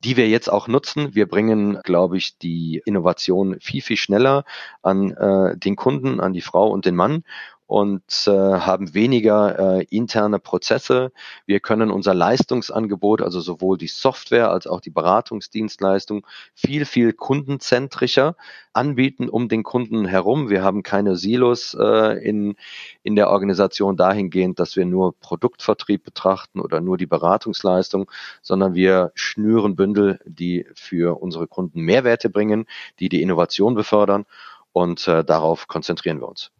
die 0.01 0.17
wir 0.17 0.29
jetzt 0.29 0.51
auch 0.51 0.69
nutzen. 0.69 1.15
Wir 1.15 1.27
bringen, 1.27 1.81
glaube 1.83 2.17
ich, 2.17 2.39
die 2.39 2.83
Innovation 2.85 3.57
viel, 3.61 3.81
viel 3.81 3.97
schneller 3.97 4.45
an 4.83 5.13
äh, 5.13 5.57
den 5.57 5.77
Kunden, 5.77 6.21
an 6.21 6.33
die 6.33 6.43
Frau 6.43 6.69
und 6.69 6.85
den 6.85 6.97
Mann 6.97 7.25
und 7.67 8.03
äh, 8.27 8.31
haben 8.31 8.93
weniger 8.93 9.79
äh, 9.79 9.85
interne 9.85 10.39
Prozesse. 10.39 11.13
Wir 11.47 11.61
können 11.61 11.91
unser 11.91 12.15
Leistungsangebot, 12.15 13.23
also 13.23 13.41
sowohl 13.41 13.79
die 13.79 13.87
Software 13.87 14.51
als 14.51 14.67
auch 14.67 14.81
die 14.81 14.91
Beratungsdienstleistung, 14.91 16.27
viel, 16.55 16.85
viel 16.85 17.15
kundenzentrischer 17.15 18.37
anbieten 18.75 19.29
um 19.29 19.49
den 19.49 19.63
Kunden 19.63 20.05
herum. 20.05 20.51
Wir 20.51 20.63
haben 20.63 20.83
keine 20.83 21.17
Silos 21.17 21.75
äh, 21.79 22.19
in, 22.23 22.57
in 23.03 23.17
der 23.17 23.31
Organisation 23.31 23.97
dahingehend, 23.97 24.59
dass 24.59 24.77
wir 24.77 24.85
nur 24.85 25.19
Produktvertrieb 25.19 26.05
betrachten 26.05 26.61
oder 26.61 26.81
nur 26.81 26.99
die 26.99 27.07
Beratungsleistung, 27.07 28.11
sondern 28.43 28.75
wir 28.75 29.13
schnüren 29.15 29.75
Bündel, 29.75 30.21
die 30.27 30.67
für 30.75 31.23
unsere 31.23 31.47
Kunden 31.47 31.81
Mehrwerte 31.81 32.29
bringen, 32.29 32.67
die 32.99 33.09
die 33.09 33.23
Innovation 33.23 33.75
befördern 33.75 34.27
und 34.73 35.09
äh, 35.09 35.25
darauf 35.25 35.67
konzentrieren 35.69 36.21
wir 36.21 36.29
uns. 36.29 36.51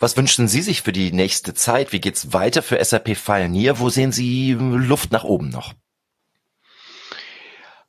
Was 0.00 0.16
wünschen 0.16 0.48
Sie 0.48 0.62
sich 0.62 0.82
für 0.82 0.92
die 0.92 1.12
nächste 1.12 1.54
Zeit? 1.54 1.92
Wie 1.92 2.00
geht's 2.00 2.32
weiter 2.32 2.62
für 2.62 2.82
SAP 2.82 3.14
Pioneer? 3.14 3.78
Wo 3.78 3.88
sehen 3.88 4.12
Sie 4.12 4.52
Luft 4.52 5.12
nach 5.12 5.24
oben 5.24 5.50
noch? 5.50 5.74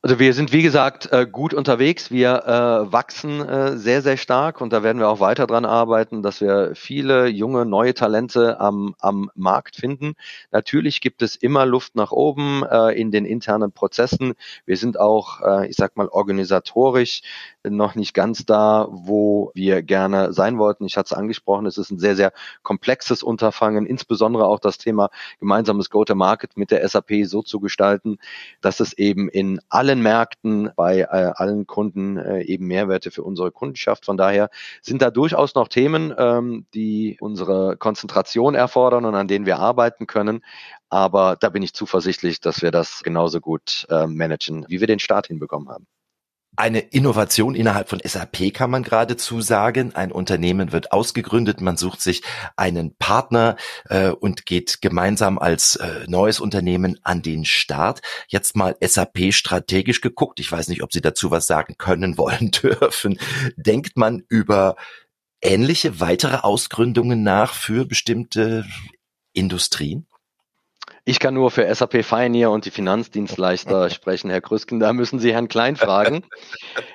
Also 0.04 0.18
wir 0.18 0.34
sind, 0.34 0.52
wie 0.52 0.60
gesagt, 0.60 1.10
äh, 1.12 1.26
gut 1.26 1.54
unterwegs. 1.54 2.10
Wir 2.10 2.44
äh, 2.44 2.92
wachsen 2.92 3.40
äh, 3.40 3.78
sehr, 3.78 4.02
sehr 4.02 4.18
stark 4.18 4.60
und 4.60 4.70
da 4.70 4.82
werden 4.82 4.98
wir 4.98 5.08
auch 5.08 5.18
weiter 5.18 5.46
dran 5.46 5.64
arbeiten, 5.64 6.22
dass 6.22 6.42
wir 6.42 6.72
viele 6.74 7.26
junge, 7.28 7.64
neue 7.64 7.94
Talente 7.94 8.60
am, 8.60 8.94
am 8.98 9.30
Markt 9.34 9.76
finden. 9.76 10.12
Natürlich 10.52 11.00
gibt 11.00 11.22
es 11.22 11.36
immer 11.36 11.64
Luft 11.64 11.94
nach 11.96 12.12
oben 12.12 12.64
in 12.94 13.12
den 13.12 13.24
internen 13.24 13.72
Prozessen. 13.72 14.34
Wir 14.66 14.76
sind 14.76 15.00
auch, 15.00 15.40
ich 15.66 15.76
sag 15.76 15.96
mal, 15.96 16.08
organisatorisch 16.08 17.22
noch 17.70 17.94
nicht 17.94 18.14
ganz 18.14 18.44
da, 18.44 18.88
wo 18.90 19.50
wir 19.54 19.82
gerne 19.82 20.32
sein 20.32 20.58
wollten. 20.58 20.84
Ich 20.84 20.96
hatte 20.96 21.06
es 21.06 21.18
angesprochen, 21.18 21.66
es 21.66 21.78
ist 21.78 21.90
ein 21.90 21.98
sehr, 21.98 22.16
sehr 22.16 22.32
komplexes 22.62 23.22
Unterfangen, 23.22 23.86
insbesondere 23.86 24.46
auch 24.46 24.60
das 24.60 24.78
Thema 24.78 25.10
gemeinsames 25.40 25.90
Go-to-Market 25.90 26.56
mit 26.56 26.70
der 26.70 26.86
SAP 26.86 27.24
so 27.24 27.42
zu 27.42 27.60
gestalten, 27.60 28.18
dass 28.60 28.80
es 28.80 28.92
eben 28.92 29.28
in 29.28 29.60
allen 29.68 29.93
Märkten 30.02 30.70
bei 30.76 31.00
äh, 31.00 31.06
allen 31.06 31.66
Kunden 31.66 32.16
äh, 32.16 32.42
eben 32.42 32.66
Mehrwerte 32.66 33.10
für 33.10 33.22
unsere 33.22 33.50
Kundenschaft. 33.50 34.04
Von 34.04 34.16
daher 34.16 34.50
sind 34.82 35.02
da 35.02 35.10
durchaus 35.10 35.54
noch 35.54 35.68
Themen, 35.68 36.14
ähm, 36.16 36.66
die 36.74 37.16
unsere 37.20 37.76
Konzentration 37.76 38.54
erfordern 38.54 39.04
und 39.04 39.14
an 39.14 39.28
denen 39.28 39.46
wir 39.46 39.58
arbeiten 39.58 40.06
können. 40.06 40.44
Aber 40.88 41.36
da 41.40 41.48
bin 41.48 41.62
ich 41.62 41.74
zuversichtlich, 41.74 42.40
dass 42.40 42.62
wir 42.62 42.70
das 42.70 43.02
genauso 43.02 43.40
gut 43.40 43.86
äh, 43.90 44.06
managen, 44.06 44.64
wie 44.68 44.80
wir 44.80 44.86
den 44.86 44.98
Start 44.98 45.26
hinbekommen 45.28 45.68
haben 45.68 45.86
eine 46.56 46.80
Innovation 46.80 47.54
innerhalb 47.54 47.88
von 47.88 48.00
SAP 48.04 48.52
kann 48.54 48.70
man 48.70 48.82
geradezu 48.82 49.40
sagen. 49.40 49.94
Ein 49.94 50.12
Unternehmen 50.12 50.72
wird 50.72 50.92
ausgegründet, 50.92 51.60
man 51.60 51.76
sucht 51.76 52.00
sich 52.00 52.22
einen 52.56 52.94
Partner 52.96 53.56
äh, 53.88 54.10
und 54.10 54.46
geht 54.46 54.80
gemeinsam 54.80 55.38
als 55.38 55.76
äh, 55.76 56.04
neues 56.06 56.40
Unternehmen 56.40 56.98
an 57.02 57.22
den 57.22 57.44
Start. 57.44 58.02
Jetzt 58.28 58.56
mal 58.56 58.76
SAP 58.80 59.32
strategisch 59.32 60.00
geguckt. 60.00 60.38
Ich 60.40 60.50
weiß 60.50 60.68
nicht, 60.68 60.82
ob 60.82 60.92
Sie 60.92 61.00
dazu 61.00 61.30
was 61.30 61.46
sagen 61.46 61.74
können, 61.78 62.18
wollen, 62.18 62.50
dürfen. 62.50 63.18
Denkt 63.56 63.96
man 63.96 64.22
über 64.28 64.76
ähnliche 65.42 66.00
weitere 66.00 66.36
Ausgründungen 66.36 67.22
nach 67.22 67.54
für 67.54 67.84
bestimmte 67.84 68.64
Industrien? 69.32 70.06
Ich 71.06 71.18
kann 71.18 71.34
nur 71.34 71.50
für 71.50 71.72
SAP 71.74 72.02
Pioneer 72.02 72.50
und 72.50 72.64
die 72.64 72.70
Finanzdienstleister 72.70 73.90
sprechen, 73.90 74.30
Herr 74.30 74.40
Krüsken. 74.40 74.80
Da 74.80 74.94
müssen 74.94 75.18
Sie 75.18 75.34
Herrn 75.34 75.48
Klein 75.48 75.76
fragen. 75.76 76.24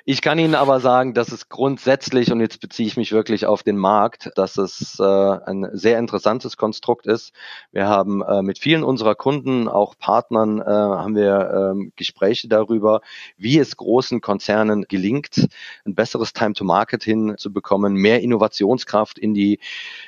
Ich 0.04 0.24
kann 0.24 0.39
Ihnen 0.39 0.56
aber 0.56 0.80
sagen, 0.80 1.13
dass 1.13 1.32
es 1.32 1.48
grundsätzlich, 1.48 2.32
und 2.32 2.41
jetzt 2.41 2.60
beziehe 2.60 2.88
ich 2.88 2.98
mich 2.98 3.12
wirklich 3.12 3.45
auf 3.45 3.62
den 3.62 3.78
Markt, 3.78 4.32
dass 4.34 4.58
es 4.58 4.98
äh, 5.00 5.04
ein 5.04 5.69
sehr 5.74 6.00
interessantes 6.00 6.58
Konstrukt 6.58 7.06
ist. 7.06 7.34
Wir 7.72 7.88
haben 7.88 8.24
äh, 8.24 8.41
mit 8.41 8.58
vielen 8.58 8.84
unserer 8.84 9.13
Kunden, 9.13 9.67
auch 9.67 9.95
Partnern, 9.95 10.60
äh, 10.60 10.63
haben 10.63 11.15
wir 11.15 11.76
äh, 11.76 11.91
Gespräche 11.95 12.48
darüber, 12.48 13.02
wie 13.38 13.60
es 13.60 13.78
großen 13.78 14.22
Konzernen 14.22 14.86
gelingt, 14.89 15.48
ein 15.86 15.93
besseres 15.93 16.34
Time-to-Market 16.34 17.04
hinzubekommen, 17.04 17.93
mehr 17.93 18.22
Innovationskraft 18.22 19.19
in 19.19 19.36
die 19.36 19.60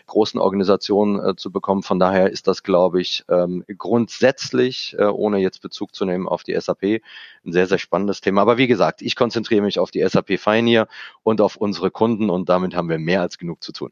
großen 0.07 0.39
Organisationen 0.39 1.23
äh, 1.23 1.35
zu 1.35 1.51
bekommen. 1.51 1.83
Von 1.83 1.99
daher 1.99 2.31
ist 2.31 2.47
das, 2.47 2.63
glaube 2.63 2.99
ich, 2.99 3.23
ähm, 3.29 3.63
grundsätzlich, 3.91 4.95
äh, 4.97 5.03
ohne 5.03 5.39
jetzt 5.39 5.61
Bezug 5.61 5.93
zu 5.93 6.05
nehmen 6.05 6.25
auf 6.25 6.43
die 6.43 6.57
SAP, 6.57 7.01
ein 7.45 7.51
sehr, 7.51 7.67
sehr 7.67 7.77
spannendes 7.77 8.21
Thema. 8.21 8.41
Aber 8.41 8.57
wie 8.57 8.67
gesagt, 8.67 9.01
ich 9.01 9.17
konzentriere 9.17 9.61
mich 9.61 9.79
auf 9.79 9.91
die 9.91 10.07
SAP 10.07 10.37
Pioneer 10.41 10.87
und 11.23 11.41
auf 11.41 11.57
unsere 11.57 11.91
Kunden 11.91 12.29
und 12.29 12.47
damit 12.47 12.73
haben 12.73 12.87
wir 12.87 12.99
mehr 12.99 13.19
als 13.19 13.37
genug 13.37 13.61
zu 13.61 13.73
tun. 13.73 13.91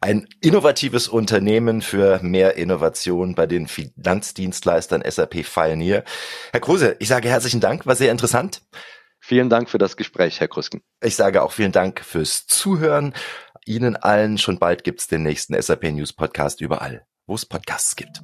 Ein 0.00 0.26
innovatives 0.40 1.08
Unternehmen 1.08 1.82
für 1.82 2.20
mehr 2.22 2.56
Innovation 2.56 3.34
bei 3.34 3.46
den 3.46 3.68
Finanzdienstleistern 3.68 5.02
SAP 5.06 5.42
Pioneer. 5.42 6.02
Herr 6.52 6.60
Kruse, 6.60 6.96
ich 6.98 7.08
sage 7.08 7.28
herzlichen 7.28 7.60
Dank, 7.60 7.84
war 7.84 7.96
sehr 7.96 8.10
interessant. 8.10 8.62
Vielen 9.20 9.50
Dank 9.50 9.68
für 9.68 9.78
das 9.78 9.98
Gespräch, 9.98 10.40
Herr 10.40 10.48
Krüsken. 10.48 10.80
Ich 11.02 11.16
sage 11.16 11.42
auch 11.42 11.52
vielen 11.52 11.72
Dank 11.72 12.00
fürs 12.00 12.46
Zuhören. 12.46 13.12
Ihnen 13.66 13.94
allen 13.94 14.38
schon 14.38 14.58
bald 14.58 14.84
gibt's 14.84 15.06
den 15.06 15.22
nächsten 15.22 15.60
SAP 15.60 15.84
News 15.92 16.14
Podcast 16.14 16.62
überall, 16.62 17.04
wo 17.26 17.34
es 17.34 17.44
Podcasts 17.44 17.94
gibt. 17.94 18.22